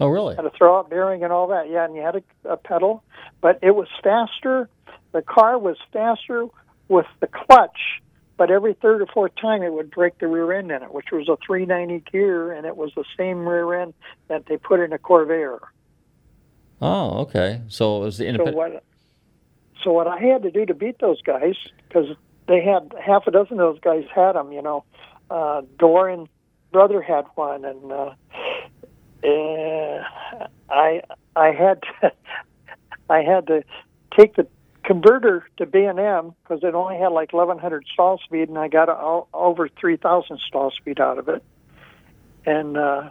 [0.00, 0.36] Oh, really?
[0.36, 1.68] Had a throw out bearing and all that.
[1.68, 3.02] Yeah, and you had a, a pedal,
[3.40, 4.68] but it was faster.
[5.12, 6.46] The car was faster
[6.88, 8.00] with the clutch,
[8.36, 11.06] but every third or fourth time it would break the rear end in it, which
[11.10, 13.94] was a 390 gear, and it was the same rear end
[14.28, 15.58] that they put in a Corvair.
[16.80, 17.62] Oh, okay.
[17.68, 18.56] So it was the So independent.
[18.56, 18.84] what?
[19.82, 21.54] So what I had to do to beat those guys,
[21.86, 22.06] because
[22.46, 24.52] they had half a dozen of those guys had them.
[24.52, 24.84] You know,
[25.30, 26.28] uh, Doran
[26.72, 28.14] brother had one, and uh,
[29.24, 31.02] uh, I
[31.36, 32.12] I had to,
[33.10, 33.62] I had to
[34.16, 34.46] take the
[34.84, 38.68] converter to B and M because it only had like 1100 stall speed, and I
[38.68, 41.42] got a, over 3000 stall speed out of it,
[42.46, 42.76] and.
[42.76, 43.10] uh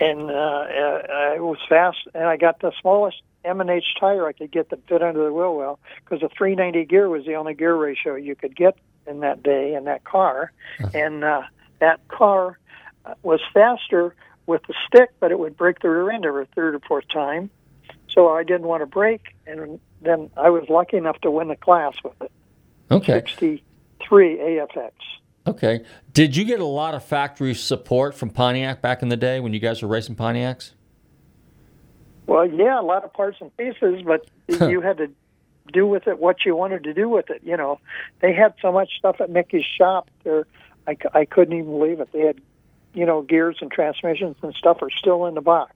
[0.00, 1.98] and uh, uh, it was fast.
[2.14, 5.24] And I got the smallest M and H tire I could get that fit under
[5.24, 8.76] the wheel well because the 390 gear was the only gear ratio you could get
[9.06, 10.52] in that day in that car,
[10.92, 11.42] and uh,
[11.78, 12.58] that car
[13.04, 14.14] uh, was faster
[14.46, 17.50] with the stick, but it would break the rear end every third or fourth time.
[18.08, 21.56] So I didn't want to break, and then I was lucky enough to win the
[21.56, 22.32] class with it.
[22.90, 23.12] Okay.
[23.12, 24.92] 63 AFX.
[25.46, 25.84] Okay.
[26.12, 29.52] Did you get a lot of factory support from Pontiac back in the day when
[29.52, 30.72] you guys were racing Pontiacs?
[32.26, 34.28] Well, yeah, a lot of parts and pieces, but
[34.70, 35.10] you had to
[35.72, 37.42] do with it what you wanted to do with it.
[37.44, 37.78] You know,
[38.20, 40.46] they had so much stuff at Mickey's shop there,
[40.86, 42.08] I, I couldn't even believe it.
[42.12, 42.40] They had,
[42.94, 45.72] you know, gears and transmissions and stuff are still in the box.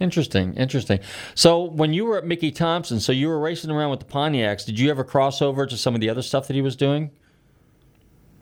[0.00, 0.98] Interesting, interesting.
[1.34, 4.64] So when you were at Mickey Thompson, so you were racing around with the Pontiacs.
[4.64, 7.10] Did you ever cross over to some of the other stuff that he was doing?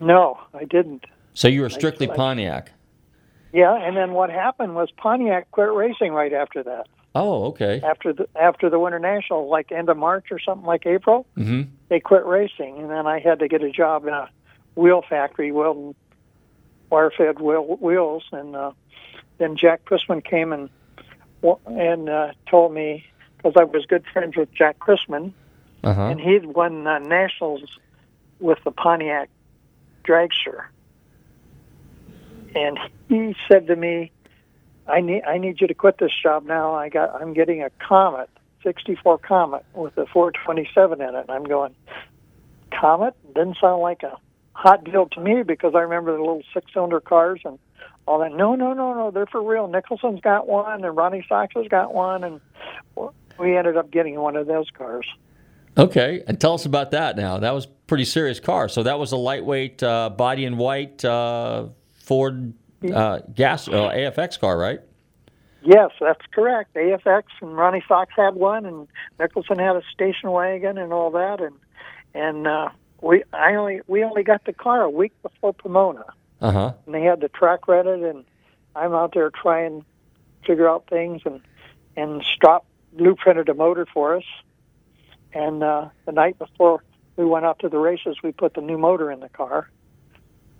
[0.01, 1.05] No, I didn't.
[1.33, 2.71] So you were strictly I- Pontiac.
[3.53, 6.87] Yeah, and then what happened was Pontiac quit racing right after that.
[7.13, 7.81] Oh, okay.
[7.83, 11.63] After the after the Winter Nationals, like end of March or something like April, hmm
[11.89, 14.29] they quit racing, and then I had to get a job in a
[14.75, 15.93] wheel factory, welding
[16.89, 18.71] wire-fed wheel, wheels, and uh,
[19.39, 20.69] then Jack Chrisman came and
[21.67, 23.03] and uh, told me
[23.37, 25.33] because I was good friends with Jack Chrisman,
[25.83, 26.01] Uh huh.
[26.03, 27.63] and he'd won uh, nationals
[28.39, 29.29] with the Pontiac
[30.03, 30.65] dragster.
[32.55, 32.77] And
[33.07, 34.11] he said to me,
[34.87, 36.73] "I need I need you to quit this job now.
[36.73, 38.29] I got I'm getting a Comet,
[38.63, 41.73] '64 Comet with a 427 in it." And I'm going,
[42.71, 44.17] "Comet didn't sound like a
[44.53, 47.57] hot deal to me because I remember the little six-cylinder cars and
[48.05, 48.33] all that.
[48.33, 49.67] No, no, no, no, they're for real.
[49.67, 52.41] Nicholson's got one, and Ronnie Sox has got one, and
[53.39, 55.07] we ended up getting one of those cars."
[55.81, 57.39] Okay, and tell us about that now.
[57.39, 58.69] That was pretty serious car.
[58.69, 61.67] So that was a lightweight, uh, body in white uh,
[62.03, 62.53] Ford
[62.93, 64.79] uh, gas uh, AFX car, right?
[65.63, 66.73] Yes, that's correct.
[66.75, 68.87] AFX and Ronnie Sox had one, and
[69.19, 71.55] Nicholson had a station wagon and all that, and
[72.13, 72.69] and uh,
[73.01, 76.05] we I only we only got the car a week before Pomona,
[76.41, 76.73] Uh huh.
[76.85, 78.23] and they had the track rented, and
[78.75, 79.85] I'm out there trying to
[80.47, 81.41] figure out things, and
[81.95, 82.63] and Stroppe
[82.95, 84.23] blueprinted a motor for us,
[85.33, 86.83] and uh, the night before
[87.15, 89.69] we went out to the races, we put the new motor in the car.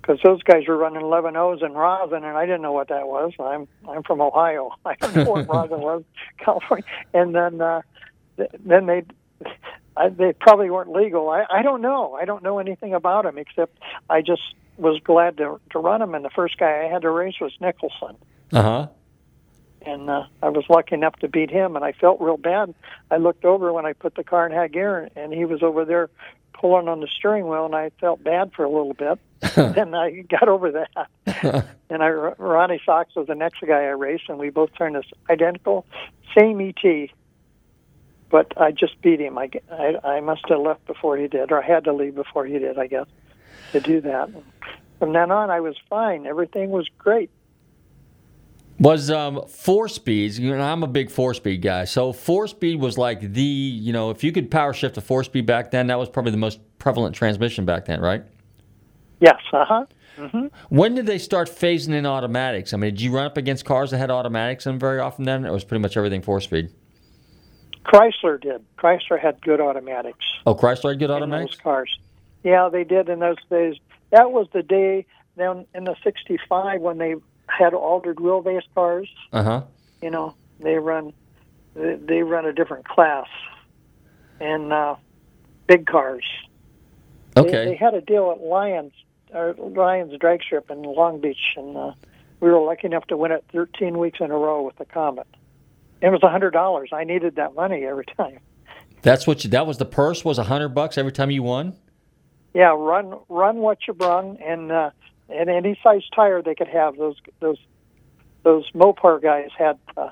[0.01, 3.07] Because those guys were running 11 O's and rosin, and I didn't know what that
[3.07, 3.33] was.
[3.39, 4.71] I'm I'm from Ohio.
[4.85, 6.03] I don't know what rosin was,
[6.39, 6.85] California.
[7.13, 7.81] And then uh,
[8.37, 9.03] th- then they
[10.17, 11.29] they probably weren't legal.
[11.29, 12.13] I I don't know.
[12.15, 13.77] I don't know anything about them except
[14.09, 14.41] I just
[14.77, 16.15] was glad to to run them.
[16.15, 18.15] And the first guy I had to race was Nicholson,
[18.51, 18.87] Uh huh.
[19.85, 21.75] And uh, I was lucky enough to beat him.
[21.75, 22.73] And I felt real bad.
[23.09, 25.85] I looked over when I put the car in high gear, and he was over
[25.85, 26.09] there
[26.53, 29.19] pulling on the steering wheel, and I felt bad for a little bit.
[29.55, 31.65] then I got over that.
[31.89, 35.05] and I, Ronnie Sox was the next guy I raced, and we both turned this
[35.29, 35.85] identical,
[36.37, 37.09] same ET,
[38.29, 39.37] but I just beat him.
[39.37, 42.45] I, I, I must have left before he did, or I had to leave before
[42.45, 43.07] he did, I guess,
[43.71, 44.29] to do that.
[44.99, 46.27] From then on, I was fine.
[46.27, 47.31] Everything was great.
[48.81, 50.39] Was um, four speeds?
[50.39, 51.85] You know, I'm a big four speed guy.
[51.85, 55.23] So four speed was like the you know if you could power shift a four
[55.23, 58.23] speed back then, that was probably the most prevalent transmission back then, right?
[59.19, 59.85] Yes, uh huh.
[60.17, 62.73] hmm When did they start phasing in automatics?
[62.73, 65.45] I mean, did you run up against cars that had automatics in very often then,
[65.45, 66.71] or it was pretty much everything four speed?
[67.85, 68.65] Chrysler did.
[68.79, 70.25] Chrysler had good automatics.
[70.47, 71.55] Oh, Chrysler had good automatics.
[71.55, 71.99] those cars.
[72.43, 73.75] Yeah, they did in those days.
[74.09, 75.05] That was the day
[75.35, 77.13] then in the '65 when they
[77.57, 79.09] had altered wheelbase cars.
[79.31, 79.61] Uh huh.
[80.01, 81.13] You know, they run
[81.75, 83.27] they, they run a different class,
[84.39, 84.95] and uh,
[85.67, 86.25] big cars.
[87.37, 87.65] Okay.
[87.65, 88.91] They, had a deal at Lions,
[89.33, 91.93] or Lions Drag Strip in Long Beach, and uh,
[92.41, 95.27] we were lucky enough to win it 13 weeks in a row with the Comet.
[96.01, 96.89] It was a hundred dollars.
[96.91, 98.39] I needed that money every time.
[99.01, 99.49] That's what you.
[99.51, 101.75] That was the purse was a hundred bucks every time you won.
[102.53, 104.89] Yeah, run run what you brung, and uh,
[105.33, 106.97] and any size tire they could have.
[106.97, 107.57] Those those
[108.43, 110.09] those Mopar guys had uh,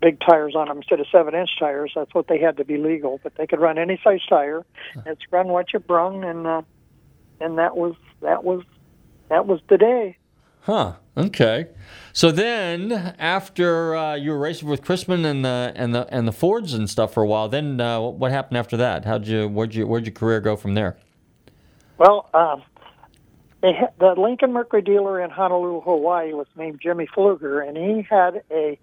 [0.00, 1.92] big tires on them instead of seven inch tires.
[1.94, 4.64] That's what they had to be legal, but they could run any size tire.
[5.06, 6.62] It's run what you brung, and uh,
[7.40, 8.62] and that was that was
[9.28, 10.16] that was the day.
[10.62, 10.94] Huh.
[11.16, 11.66] Okay.
[12.12, 16.32] So then, after uh, you were racing with Chrisman and the and the and the
[16.32, 19.04] Fords and stuff for a while, then uh, what happened after that?
[19.04, 20.96] How'd you where'd you where'd your career go from there?
[21.98, 22.62] Well, um,
[23.62, 28.02] they had, the Lincoln Mercury dealer in Honolulu, Hawaii, was named Jimmy Pflueger, and he
[28.02, 28.78] had a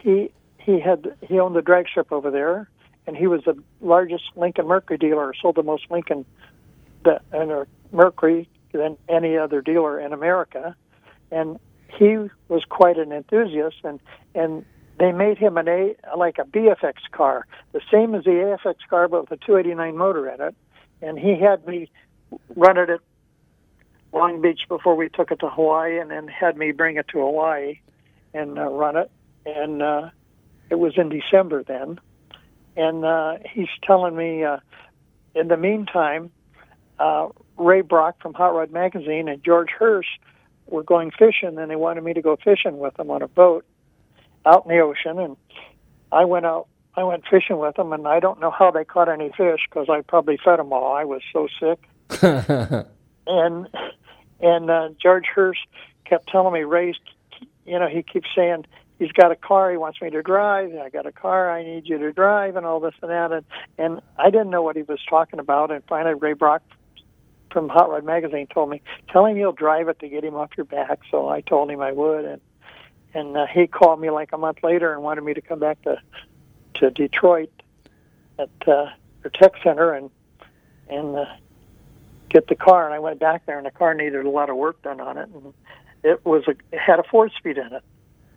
[0.00, 2.70] he he had he owned the drag strip over there,
[3.06, 6.24] and he was the largest Lincoln Mercury dealer, sold the most Lincoln
[7.04, 10.76] the, and Mercury than any other dealer in America,
[11.32, 11.58] and
[11.88, 12.16] he
[12.48, 13.98] was quite an enthusiast, and
[14.36, 14.64] and
[15.00, 19.08] they made him an A like a BFX car, the same as the AFX car,
[19.08, 20.54] but with a 289 motor in it,
[21.00, 21.90] and he had me
[22.54, 23.00] run it at
[24.12, 27.18] Long Beach before we took it to Hawaii, and then had me bring it to
[27.18, 27.80] Hawaii
[28.34, 29.10] and uh, run it.
[29.46, 30.10] And uh,
[30.70, 31.98] it was in December then.
[32.76, 34.58] And uh, he's telling me, uh,
[35.34, 36.30] in the meantime,
[36.98, 40.08] uh, Ray Brock from Hot Rod Magazine and George Hurst
[40.66, 43.64] were going fishing, and they wanted me to go fishing with them on a boat
[44.46, 45.18] out in the ocean.
[45.18, 45.36] And
[46.10, 46.68] I went out.
[46.94, 49.88] I went fishing with them, and I don't know how they caught any fish because
[49.88, 50.94] I probably fed them all.
[50.94, 51.88] I was so sick
[53.26, 53.68] and
[54.42, 55.60] and uh, George Hurst
[56.04, 56.94] kept telling me, Ray,
[57.64, 58.66] you know, he keeps saying
[58.98, 60.74] he's got a car he wants me to drive.
[60.74, 63.32] I got a car I need you to drive, and all this and that.
[63.32, 63.44] And
[63.78, 65.70] and I didn't know what he was talking about.
[65.70, 66.62] And finally, Ray Brock
[67.52, 68.80] from Hot Rod Magazine told me,
[69.10, 71.00] tell him you'll drive it to get him off your back.
[71.10, 72.40] So I told him I would, and
[73.14, 75.80] and uh, he called me like a month later and wanted me to come back
[75.82, 75.98] to
[76.74, 77.50] to Detroit
[78.38, 78.86] at uh,
[79.22, 80.10] the tech center and
[80.88, 81.24] and uh,
[82.32, 82.86] get the car.
[82.86, 85.18] And I went back there, and the car needed a lot of work done on
[85.18, 85.28] it.
[85.28, 85.54] And
[86.02, 87.84] it was a it had a four speed in it,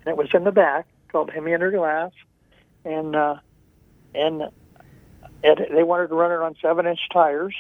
[0.05, 2.11] and it was in the back called Hemi Under Glass,
[2.83, 3.35] and uh,
[4.13, 4.43] and
[5.43, 7.55] it, they wanted to run it on seven inch tires.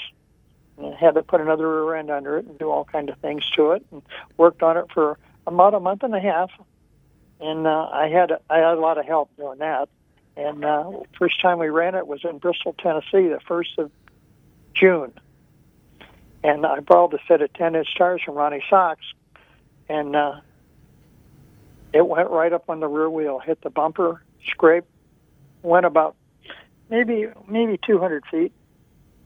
[0.77, 3.49] And had to put another rear end under it and do all kind of things
[3.55, 4.01] to it, and
[4.35, 5.17] worked on it for
[5.47, 6.51] about a month and a half.
[7.39, 9.87] And uh, I had I had a lot of help doing that.
[10.37, 13.89] And uh, first time we ran it was in Bristol, Tennessee, the first of
[14.73, 15.13] June.
[16.45, 19.01] And I borrowed a set of 10 inch tires from Ronnie Sox,
[19.89, 20.41] and uh,
[21.91, 24.87] it went right up on the rear wheel, hit the bumper, scraped,
[25.63, 26.15] went about
[26.91, 28.51] maybe maybe 200 feet,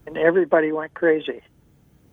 [0.06, 1.42] and everybody went crazy.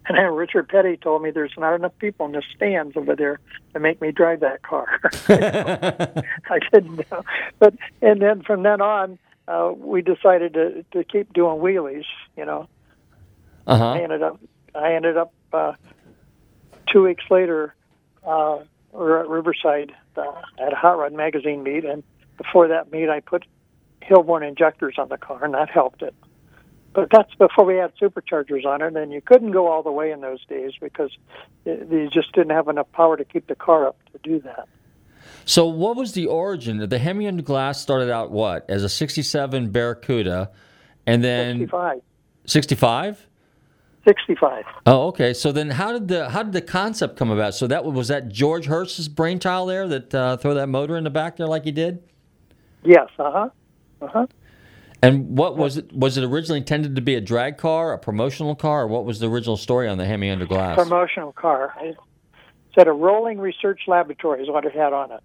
[0.07, 3.39] And then Richard Petty told me there's not enough people in the stands over there
[3.73, 4.99] to make me drive that car.
[5.29, 7.23] I didn't know,
[7.59, 12.03] but and then from then on, uh, we decided to to keep doing wheelies.
[12.35, 12.67] You know,
[13.67, 13.91] Uh huh.
[13.91, 14.37] I ended up
[14.77, 15.73] I ended up uh,
[16.91, 17.75] two weeks later
[18.25, 18.59] uh,
[18.91, 22.03] we were at Riverside uh, at a hot rod magazine meet, and
[22.37, 23.45] before that meet, I put
[24.01, 26.15] Hilborn injectors on the car, and that helped it.
[26.93, 30.11] But that's before we had superchargers on it, and you couldn't go all the way
[30.11, 31.11] in those days because
[31.65, 34.67] it, you just didn't have enough power to keep the car up to do that.
[35.45, 36.89] So, what was the origin?
[36.89, 40.51] The Hemi under glass started out what as a '67 Barracuda,
[41.05, 42.01] and then 65.
[42.45, 43.26] '65.
[44.07, 44.63] 65.
[44.85, 45.33] Oh, okay.
[45.33, 47.53] So then, how did the how did the concept come about?
[47.55, 51.09] So that was that George Hurst's brainchild there that uh, throw that motor in the
[51.09, 52.01] back there like he did.
[52.83, 53.09] Yes.
[53.19, 53.49] Uh huh.
[54.01, 54.27] Uh huh.
[55.01, 55.91] And what was it?
[55.93, 59.19] Was it originally intended to be a drag car, a promotional car, or what was
[59.19, 60.77] the original story on the Hemi under glass?
[60.77, 61.73] Promotional car.
[61.81, 61.97] It
[62.73, 65.23] said a rolling research laboratory is what it had on it.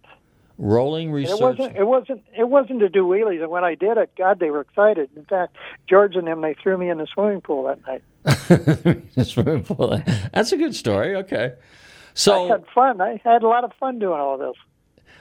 [0.59, 1.41] Rolling research.
[1.41, 1.77] It wasn't.
[1.77, 2.23] It wasn't.
[2.37, 3.43] It wasn't to do wheelies.
[3.43, 5.11] And when I did it, God, they were excited.
[5.17, 5.57] In fact,
[5.89, 8.03] George and them they threw me in the swimming pool that night.
[9.27, 10.01] Swimming pool.
[10.33, 11.17] That's a good story.
[11.17, 11.55] Okay.
[12.15, 13.01] So I had fun.
[13.01, 14.55] I had a lot of fun doing all this.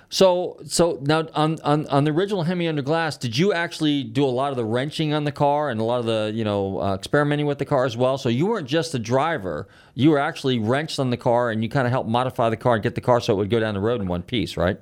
[0.10, 4.26] so so now on, on on the original Hemi under glass, did you actually do
[4.26, 6.82] a lot of the wrenching on the car and a lot of the you know
[6.82, 8.18] uh, experimenting with the car as well?
[8.18, 11.70] So you weren't just the driver; you were actually wrenched on the car and you
[11.70, 13.74] kind of helped modify the car and get the car so it would go down
[13.74, 14.80] the road in one piece, right?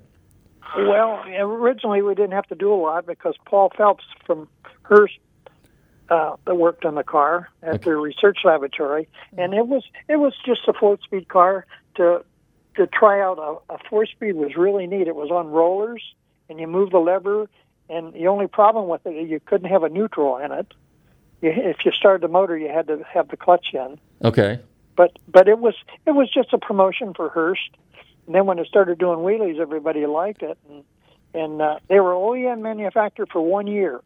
[0.75, 4.47] Well, originally we didn't have to do a lot because Paul Phelps from
[4.83, 5.17] Hurst
[6.09, 9.07] uh, that worked on the car at the research laboratory,
[9.37, 11.65] and it was it was just a four speed car
[11.95, 12.23] to
[12.75, 15.07] to try out a, a four speed was really neat.
[15.07, 16.03] It was on rollers,
[16.49, 17.49] and you move the lever,
[17.89, 20.73] and the only problem with it you couldn't have a neutral in it.
[21.41, 23.99] You, if you started the motor, you had to have the clutch in.
[24.23, 24.59] Okay.
[24.95, 27.69] But but it was it was just a promotion for Hurst.
[28.29, 30.83] And then when it started doing wheelies, everybody liked it, and
[31.33, 34.01] and uh, they were OEM manufactured for one year.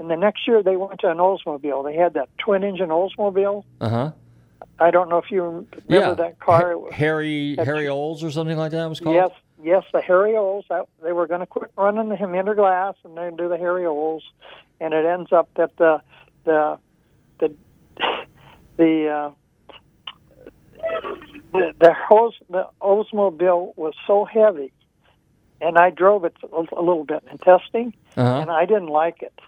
[0.00, 1.84] And the next year they went to an Oldsmobile.
[1.84, 3.62] They had that twin engine Oldsmobile.
[3.80, 4.10] Uh huh.
[4.80, 6.14] I don't know if you remember Yeah.
[6.14, 6.76] that car.
[6.76, 9.14] Was- Hairy Hairy Olds or something like that was called.
[9.14, 9.30] Yes,
[9.62, 10.66] yes, the Hairy Olds.
[10.68, 13.56] That, they were going to quit running the Hemi under glass and then do the
[13.56, 14.24] Hairy Olds,
[14.80, 16.02] and it ends up that the
[16.42, 16.76] the
[17.38, 17.54] the
[18.78, 19.30] the uh,
[21.52, 24.72] the the, Olds, the Oldsmobile was so heavy,
[25.60, 28.40] and I drove it a, a little bit in testing, Uh-huh.
[28.40, 29.38] and I didn't like it.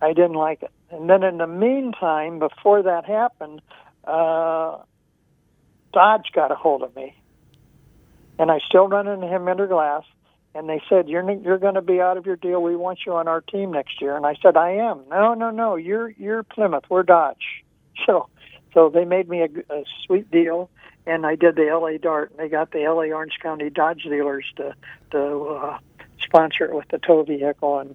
[0.00, 0.70] I didn't like it.
[0.90, 3.60] And then in the meantime, before that happened,
[4.04, 4.78] uh,
[5.92, 7.16] Dodge got a hold of me,
[8.38, 10.04] and I still run into him under glass.
[10.54, 12.62] And they said, "You're you're going to be out of your deal.
[12.62, 15.50] We want you on our team next year." And I said, "I am." No, no,
[15.50, 15.76] no.
[15.76, 16.84] You're you're Plymouth.
[16.88, 17.36] We're Dodge.
[18.04, 18.28] So,
[18.74, 20.68] so they made me a, a sweet deal,
[21.06, 21.98] and I did the L.A.
[21.98, 22.30] Dart.
[22.30, 23.12] And they got the L.A.
[23.12, 24.74] Orange County Dodge dealers to
[25.12, 25.78] to uh,
[26.20, 27.94] sponsor it with the tow vehicle and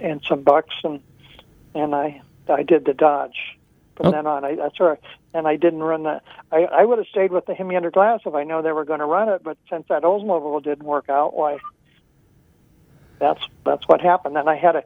[0.00, 1.00] and some bucks, and
[1.74, 3.58] and I I did the Dodge.
[3.96, 5.00] From then on, I, that's right.
[5.34, 6.20] And I didn't run the.
[6.52, 8.84] I, I would have stayed with the Hemi under glass if I know they were
[8.84, 9.42] going to run it.
[9.42, 11.58] But since that Oldsmobile didn't work out, why?
[13.18, 14.36] That's that's what happened.
[14.36, 14.84] Then I had a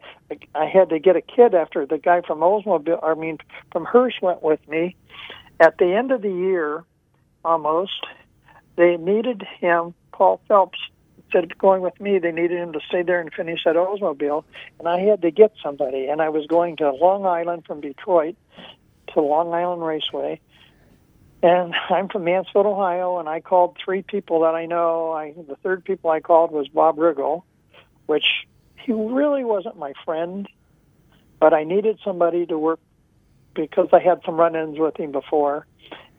[0.54, 3.00] I had to get a kid after the guy from Oldsmobile.
[3.02, 3.36] I mean,
[3.70, 4.96] from Hurst went with me.
[5.60, 6.84] At the end of the year,
[7.44, 8.06] almost,
[8.76, 9.94] they needed him.
[10.12, 10.78] Paul Phelps
[11.32, 14.44] instead of going with me, they needed him to stay there and finish that Oldsmobile.
[14.78, 16.06] And I had to get somebody.
[16.06, 18.36] And I was going to Long Island from Detroit
[19.14, 20.40] to Long Island Raceway.
[21.42, 25.12] And I'm from Mansfield, Ohio, and I called three people that I know.
[25.12, 27.44] I, the third people I called was Bob Riggle,
[28.06, 28.26] which
[28.76, 30.48] he really wasn't my friend,
[31.40, 32.80] but I needed somebody to work
[33.54, 35.66] because I had some run-ins with him before,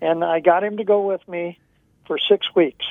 [0.04, 1.58] and I got him to go with me
[2.06, 2.86] for six weeks.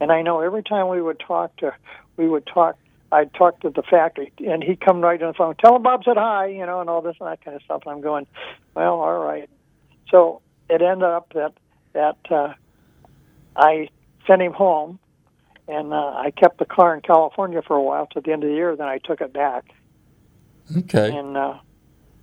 [0.00, 1.74] And I know every time we would talk to,
[2.16, 2.76] we would talk.
[3.10, 5.54] I'd talk to the factory, and he'd come right on the phone.
[5.56, 7.82] Tell him Bob said hi, you know, and all this and that kind of stuff.
[7.86, 8.26] And I'm going,
[8.74, 9.48] well, all right.
[10.10, 11.52] So it ended up that
[11.92, 12.54] that uh,
[13.56, 13.88] I
[14.26, 14.98] sent him home,
[15.68, 18.50] and uh, I kept the car in California for a while to the end of
[18.50, 18.74] the year.
[18.76, 19.64] Then I took it back,
[20.76, 21.16] Okay.
[21.16, 21.58] and uh,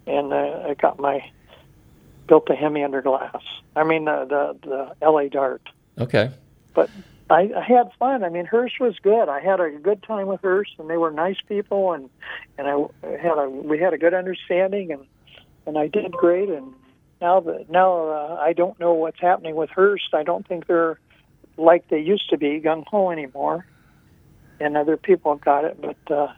[0.07, 1.23] and uh, I got my
[2.31, 3.43] built the Hemi under glass.
[3.75, 4.25] I mean the
[4.63, 5.27] the the L.A.
[5.27, 5.61] Dart.
[5.99, 6.31] Okay.
[6.73, 6.89] But
[7.29, 8.23] I, I had fun.
[8.23, 9.27] I mean, Hurst was good.
[9.27, 12.09] I had a good time with Hurst, and they were nice people, and
[12.57, 15.05] and I had a we had a good understanding, and
[15.65, 16.47] and I did great.
[16.47, 16.73] And
[17.19, 20.13] now that now uh, I don't know what's happening with Hurst.
[20.13, 21.01] I don't think they're
[21.57, 23.65] like they used to be gung ho anymore,
[24.61, 25.81] and other people have got it.
[25.81, 26.31] But uh,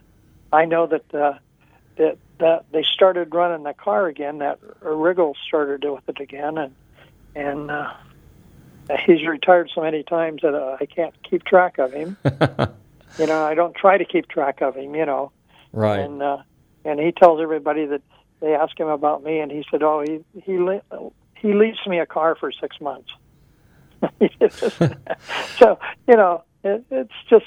[0.52, 1.34] I know that uh,
[1.96, 4.38] that that they started running the car again.
[4.38, 6.74] That Riggle started with it again, and
[7.34, 7.70] and.
[7.70, 7.92] Uh,
[9.06, 12.18] he's retired so many times that uh, I can't keep track of him.
[13.18, 14.94] you know, I don't try to keep track of him.
[14.94, 15.32] You know,
[15.72, 16.00] Right.
[16.00, 16.38] and uh,
[16.84, 18.02] and he tells everybody that
[18.40, 20.82] they ask him about me, and he said, "Oh, he he le-
[21.36, 23.08] he leased me a car for six months."
[25.58, 27.46] so you know, it, it's just,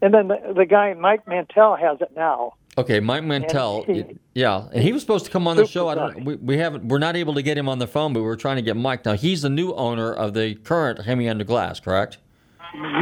[0.00, 2.54] and then the, the guy Mike Mantel has it now.
[2.78, 3.84] Okay, Mike Mantel.
[3.84, 4.04] he-
[4.34, 5.88] yeah, and he was supposed to come on the show.
[5.88, 6.24] I don't.
[6.24, 6.86] We, we haven't.
[6.88, 9.04] We're not able to get him on the phone, but we're trying to get Mike.
[9.04, 12.18] Now he's the new owner of the current Hemi Under Glass, correct?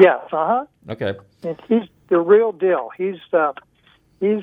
[0.01, 0.66] Yes, uh huh.
[0.91, 1.14] Okay.
[1.43, 2.91] And he's the real deal.
[2.97, 3.53] He's uh,
[4.20, 4.43] he's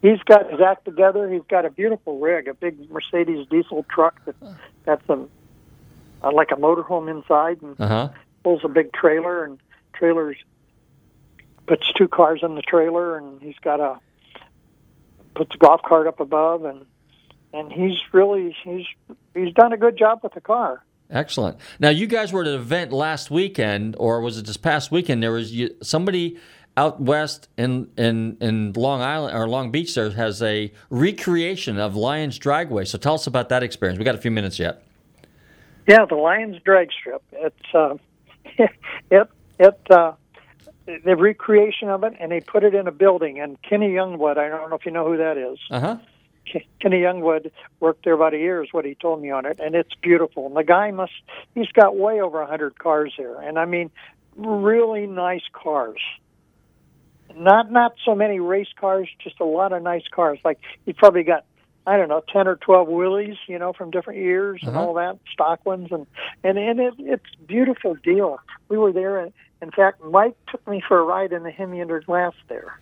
[0.00, 1.30] he's got his act together.
[1.30, 4.36] He's got a beautiful rig, a big Mercedes diesel truck that
[4.84, 5.26] that's a,
[6.22, 8.08] uh like a motorhome inside, and Uh huh.
[8.44, 9.58] pulls a big trailer and
[9.92, 10.36] trailers
[11.66, 13.98] puts two cars in the trailer, and he's got a
[15.38, 16.84] puts a golf cart up above, and
[17.54, 18.84] and he's really he's
[19.34, 20.84] he's done a good job with the car.
[21.10, 21.56] Excellent.
[21.78, 25.22] Now you guys were at an event last weekend, or was it this past weekend?
[25.22, 26.38] There was you, somebody
[26.76, 29.94] out west in, in in Long Island or Long Beach.
[29.94, 32.86] There has a recreation of Lions Dragway.
[32.86, 33.98] So tell us about that experience.
[33.98, 34.82] We got a few minutes yet.
[35.86, 37.22] Yeah, the Lions drag strip.
[37.32, 37.94] It's uh,
[39.10, 39.28] it
[39.58, 40.12] it uh,
[41.04, 43.40] the recreation of it, and they put it in a building.
[43.40, 45.58] And Kenny Youngblood, I don't know if you know who that is.
[45.70, 45.96] Uh huh.
[46.80, 49.74] Kenny Youngblood worked there about a year, is what he told me on it, and
[49.74, 50.46] it's beautiful.
[50.46, 51.12] And the guy must,
[51.54, 53.90] he's got way over a hundred cars there, and I mean,
[54.36, 56.00] really nice cars.
[57.36, 60.38] Not not so many race cars, just a lot of nice cars.
[60.44, 61.44] Like he probably got,
[61.86, 64.86] I don't know, ten or twelve Willys, you know, from different years and Uh-huh.
[64.86, 66.06] all that, stock ones, and
[66.42, 68.40] and and it, it's beautiful deal.
[68.70, 71.80] We were there, and in fact, Mike took me for a ride in the Hemi
[71.80, 72.78] under glass there.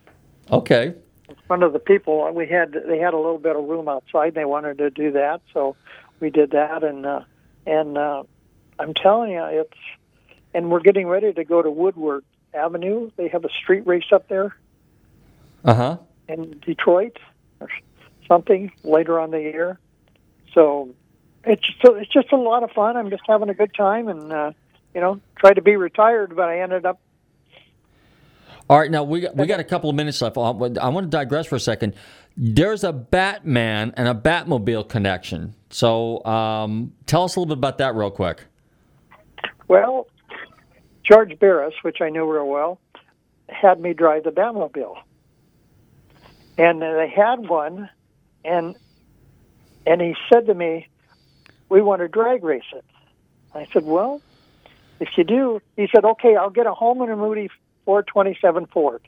[0.50, 0.94] Okay.
[1.28, 4.28] In front of the people we had they had a little bit of room outside.
[4.28, 5.74] And they wanted to do that so
[6.20, 6.84] we did that.
[6.84, 7.22] And uh
[7.66, 8.22] and uh
[8.78, 9.78] i'm telling you it's
[10.54, 12.24] and we're getting ready to go to woodward
[12.54, 13.10] avenue.
[13.16, 14.54] They have a street race up there.
[15.64, 15.96] Uh huh.
[16.28, 17.18] in detroit
[17.60, 17.68] or
[18.28, 19.80] something later on the year.
[20.54, 20.90] So
[21.44, 22.96] it's just, it's just a lot of fun.
[22.96, 24.52] I'm just having a good time and uh
[24.96, 26.98] you know tried to be retired but i ended up
[28.68, 30.36] All right, now we got, we got a couple of minutes left.
[30.36, 31.94] I want to digress for a second.
[32.36, 35.54] There's a Batman and a Batmobile connection.
[35.70, 38.46] So um, tell us a little bit about that real quick.
[39.68, 40.08] Well,
[41.04, 42.80] George Barris, which I knew real well,
[43.48, 44.96] had me drive the Batmobile,
[46.58, 47.88] and they had one,
[48.44, 48.74] and
[49.86, 50.88] and he said to me,
[51.68, 52.84] "We want to drag race it."
[53.54, 54.20] I said, "Well,
[55.00, 57.48] if you do," he said, "Okay, I'll get a Holman and Moody
[57.84, 59.02] 427 Ford."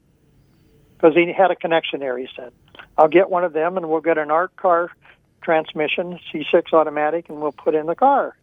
[0.96, 2.52] Because he had a connection there, he said,
[2.96, 4.90] "I'll get one of them, and we'll get an art car
[5.42, 8.36] transmission, C6 automatic, and we'll put in the car."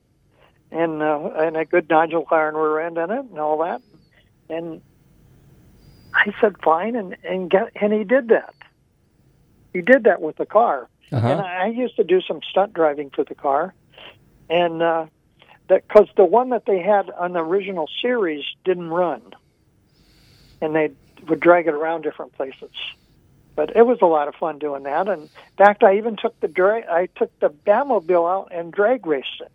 [0.71, 3.81] and uh, and a good nodular iron rear end in it and all that.
[4.49, 4.81] And
[6.13, 8.53] I said fine, and and get, and he did that.
[9.73, 10.89] He did that with the car.
[11.11, 11.27] Uh-huh.
[11.27, 13.73] And I used to do some stunt driving for the car,
[14.49, 15.05] and uh,
[15.67, 19.21] that because the one that they had on the original series didn't run,
[20.61, 20.91] and they
[21.27, 22.71] would drag it around different places.
[23.55, 25.07] But it was a lot of fun doing that.
[25.07, 29.05] And in fact, I even took the dra- I took the Batmobile out and drag
[29.05, 29.51] raced it.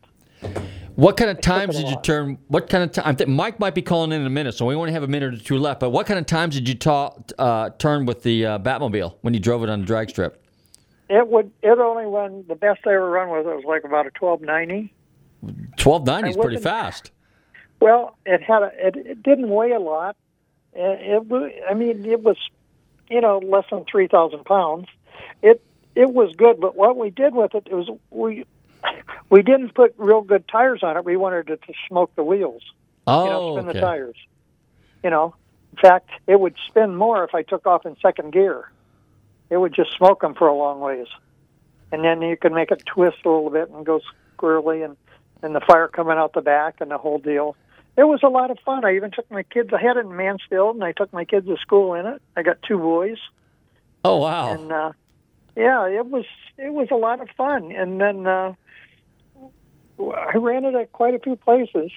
[0.96, 2.38] What kind of times did you turn?
[2.48, 3.16] What kind of time?
[3.34, 5.38] Mike might be calling in in a minute, so we only have a minute or
[5.38, 5.80] two left.
[5.80, 9.32] But what kind of times did you ta- uh, turn with the uh, Batmobile when
[9.32, 10.42] you drove it on the drag strip?
[11.08, 11.50] It would.
[11.62, 12.44] It only run.
[12.48, 14.92] The best I ever run with it was like about a twelve ninety.
[15.76, 17.11] Twelve ninety is pretty fast.
[17.80, 18.70] Well, it had a.
[18.86, 20.16] It, it didn't weigh a lot.
[20.72, 21.62] It, it.
[21.68, 22.36] I mean, it was,
[23.09, 24.86] you know, less than three thousand pounds.
[25.43, 25.62] It
[25.95, 28.45] it was good, but what we did with it was we
[29.30, 31.05] we didn't put real good tires on it.
[31.05, 32.62] We wanted it to smoke the wheels.
[33.07, 33.78] Oh, you know, oh, spin okay.
[33.78, 34.16] the tires.
[35.03, 35.34] you know,
[35.72, 38.70] in fact, it would spin more if I took off in second gear.
[39.49, 41.09] It would just smoke them for a long ways,
[41.91, 44.01] and then you could make it twist a little bit and go
[44.38, 44.97] squirrely, and
[45.43, 47.57] and the fire coming out the back and the whole deal.
[47.97, 48.84] It was a lot of fun.
[48.84, 49.70] I even took my kids.
[49.72, 52.22] I had it in Mansfield, and I took my kids to school in it.
[52.36, 53.18] I got two boys.
[54.05, 54.53] Oh wow!
[54.53, 54.93] And uh,
[55.57, 56.24] yeah, it was
[56.57, 57.72] it was a lot of fun.
[57.72, 58.55] And then uh,
[59.99, 61.91] I ran it at quite a few places.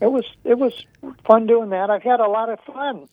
[0.00, 0.86] It was it was
[1.26, 1.90] fun doing that.
[1.90, 3.08] I've had a lot of fun.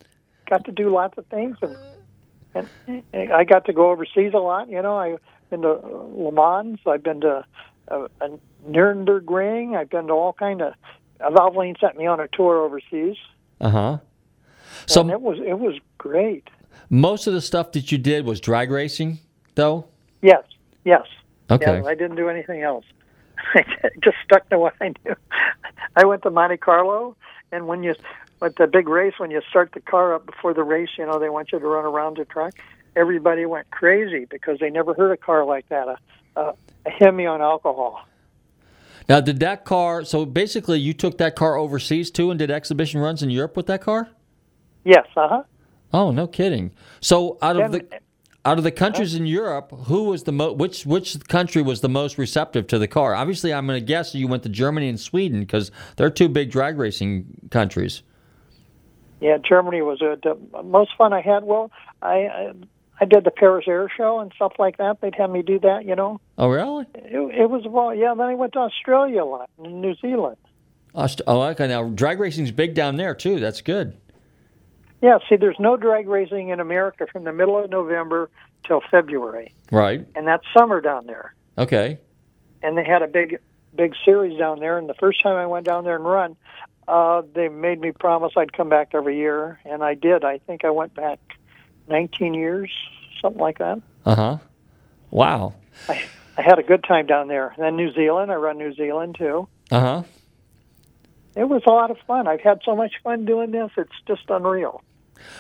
[0.50, 2.68] Got to do lots of things, and
[3.12, 4.70] and I got to go overseas a lot.
[4.70, 5.20] You know, I've
[5.50, 6.80] been to Le Mans.
[6.86, 7.46] I've been to
[7.90, 8.30] uh, uh,
[8.66, 9.30] Nuremberg
[9.76, 10.74] I've been to all kind of.
[11.20, 13.16] Valvoline sent me on a tour overseas.
[13.62, 13.98] Uh huh.
[14.88, 16.50] So and it was it was great.
[16.90, 19.20] Most of the stuff that you did was drag racing,
[19.56, 19.86] though.
[20.22, 20.44] Yes.
[20.84, 21.08] Yes.
[21.50, 21.78] Okay.
[21.78, 22.86] Yes, I didn't do anything else.
[23.56, 23.64] I
[24.04, 25.16] just stuck to what I knew.
[25.96, 27.16] I went to Monte Carlo,
[27.52, 27.96] and when you
[28.42, 31.20] at the big race, when you start the car up before the race, you know
[31.20, 32.62] they want you to run around the track.
[32.96, 35.98] Everybody went crazy because they never heard a car like that, a,
[36.36, 36.56] a, a
[36.86, 38.06] Hemi on alcohol.
[39.10, 40.06] Now, did that car?
[40.06, 43.68] So basically, you took that car overseas too, and did exhibition runs in Europe with
[43.68, 44.10] that car?
[44.84, 45.06] Yes.
[45.16, 45.44] Uh huh.
[45.94, 46.72] Oh, no kidding.
[47.02, 47.86] So out of the
[48.46, 51.90] out of the countries in Europe, who was the mo- which which country was the
[51.90, 53.14] most receptive to the car?
[53.14, 56.52] Obviously, I'm going to guess you went to Germany and Sweden because they're two big
[56.52, 58.04] drag racing countries.
[59.22, 61.46] Yeah, Germany was a, the most fun I had.
[61.46, 61.72] Well,
[62.02, 62.54] I, I
[63.04, 65.02] I did the Paris Air Show and stuff like that.
[65.02, 66.22] They'd have me do that, you know.
[66.38, 66.86] Oh, really?
[66.96, 68.14] It, it was well, yeah.
[68.18, 70.38] Then I went to Australia a lot, and New Zealand.
[70.96, 71.68] Aust- oh, okay.
[71.68, 73.42] Now drag racing's big down there too.
[73.42, 73.98] That's good.
[75.02, 78.30] Yeah, see, there's no drag racing in America from the middle of November
[78.66, 79.54] till February.
[79.70, 80.08] Right.
[80.16, 81.36] And that's summer down there.
[81.58, 82.00] Okay.
[82.62, 83.40] And they had a big,
[83.76, 84.78] big series down there.
[84.78, 86.38] And the first time I went down there and run,
[86.88, 90.24] uh, they made me promise I'd come back every year, and I did.
[90.24, 91.20] I think I went back
[91.90, 92.72] 19 years,
[93.24, 93.82] something like that.
[94.06, 94.38] Uh huh.
[95.10, 95.56] Wow.
[95.90, 96.04] I,
[96.38, 97.48] I had a good time down there.
[97.50, 99.48] And then New Zealand, I run New Zealand too.
[99.72, 100.04] Uh huh.
[101.36, 102.28] It was a lot of fun.
[102.28, 103.72] I've had so much fun doing this.
[103.76, 104.84] It's just unreal.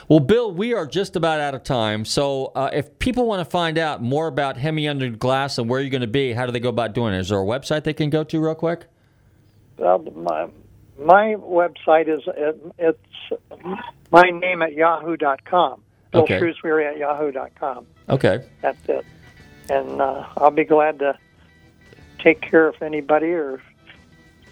[0.07, 2.05] Well, Bill, we are just about out of time.
[2.05, 5.81] So, uh, if people want to find out more about Hemi Under Glass and where
[5.81, 7.19] you're going to be, how do they go about doing it?
[7.19, 8.85] Is there a website they can go to, real quick?
[9.77, 10.47] Well, my
[10.97, 13.39] my website is it, it's
[14.11, 15.82] my name at yahoo.com.
[16.13, 16.39] Bill Okay.
[16.39, 17.85] Shrewsberry at yahoo.com.
[18.09, 18.45] Okay.
[18.61, 19.05] That's it.
[19.69, 21.17] And uh, I'll be glad to
[22.19, 23.61] take care of anybody or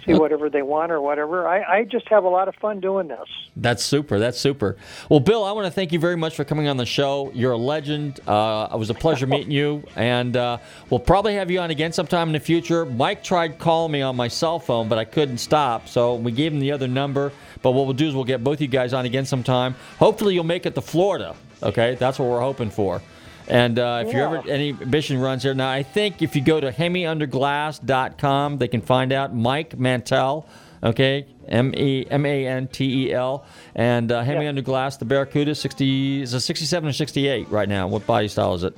[0.05, 1.47] see whatever they want or whatever.
[1.47, 3.27] I, I just have a lot of fun doing this.
[3.55, 4.17] That's super.
[4.17, 4.75] That's super.
[5.09, 7.31] Well, Bill, I want to thank you very much for coming on the show.
[7.35, 8.19] You're a legend.
[8.27, 10.57] Uh, it was a pleasure meeting you, and uh,
[10.89, 12.83] we'll probably have you on again sometime in the future.
[12.85, 16.51] Mike tried calling me on my cell phone, but I couldn't stop, so we gave
[16.51, 17.31] him the other number.
[17.61, 19.75] But what we'll do is we'll get both you guys on again sometime.
[19.99, 21.35] Hopefully, you'll make it to Florida.
[21.63, 23.01] Okay, that's what we're hoping for.
[23.47, 26.59] And uh, if you're ever any mission runs here, now I think if you go
[26.61, 30.47] to hemiunderglass.com, they can find out Mike Mantel.
[30.83, 33.45] Okay, M E M A N T E L,
[33.75, 37.87] and uh, Hemi Glass, the Barracuda, sixty is a sixty-seven or sixty-eight right now.
[37.87, 38.75] What body style is it?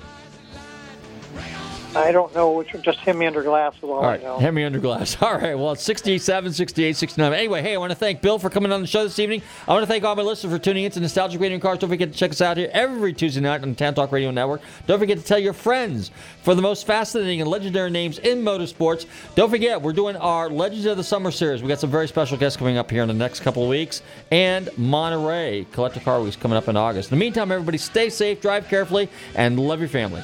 [1.95, 4.39] I don't know which one, just Hemi under glass is all, All right, I know.
[4.39, 5.15] Hemi Under Glass.
[5.21, 7.33] All right, well, it's 67, 68, 69.
[7.33, 9.43] Anyway, hey, I want to thank Bill for coming on the show this evening.
[9.67, 11.77] I want to thank all my listeners for tuning in to Nostalgic Radio Cars.
[11.77, 14.31] Don't forget to check us out here every Tuesday night on the Tan Talk Radio
[14.31, 14.61] Network.
[14.87, 16.09] Don't forget to tell your friends
[16.41, 19.05] for the most fascinating and legendary names in motorsports.
[19.35, 21.61] Don't forget, we're doing our Legends of the Summer series.
[21.61, 24.01] We got some very special guests coming up here in the next couple of weeks.
[24.31, 27.11] And Monterey Collector Car Week's coming up in August.
[27.11, 30.23] In the meantime, everybody stay safe, drive carefully, and love your family.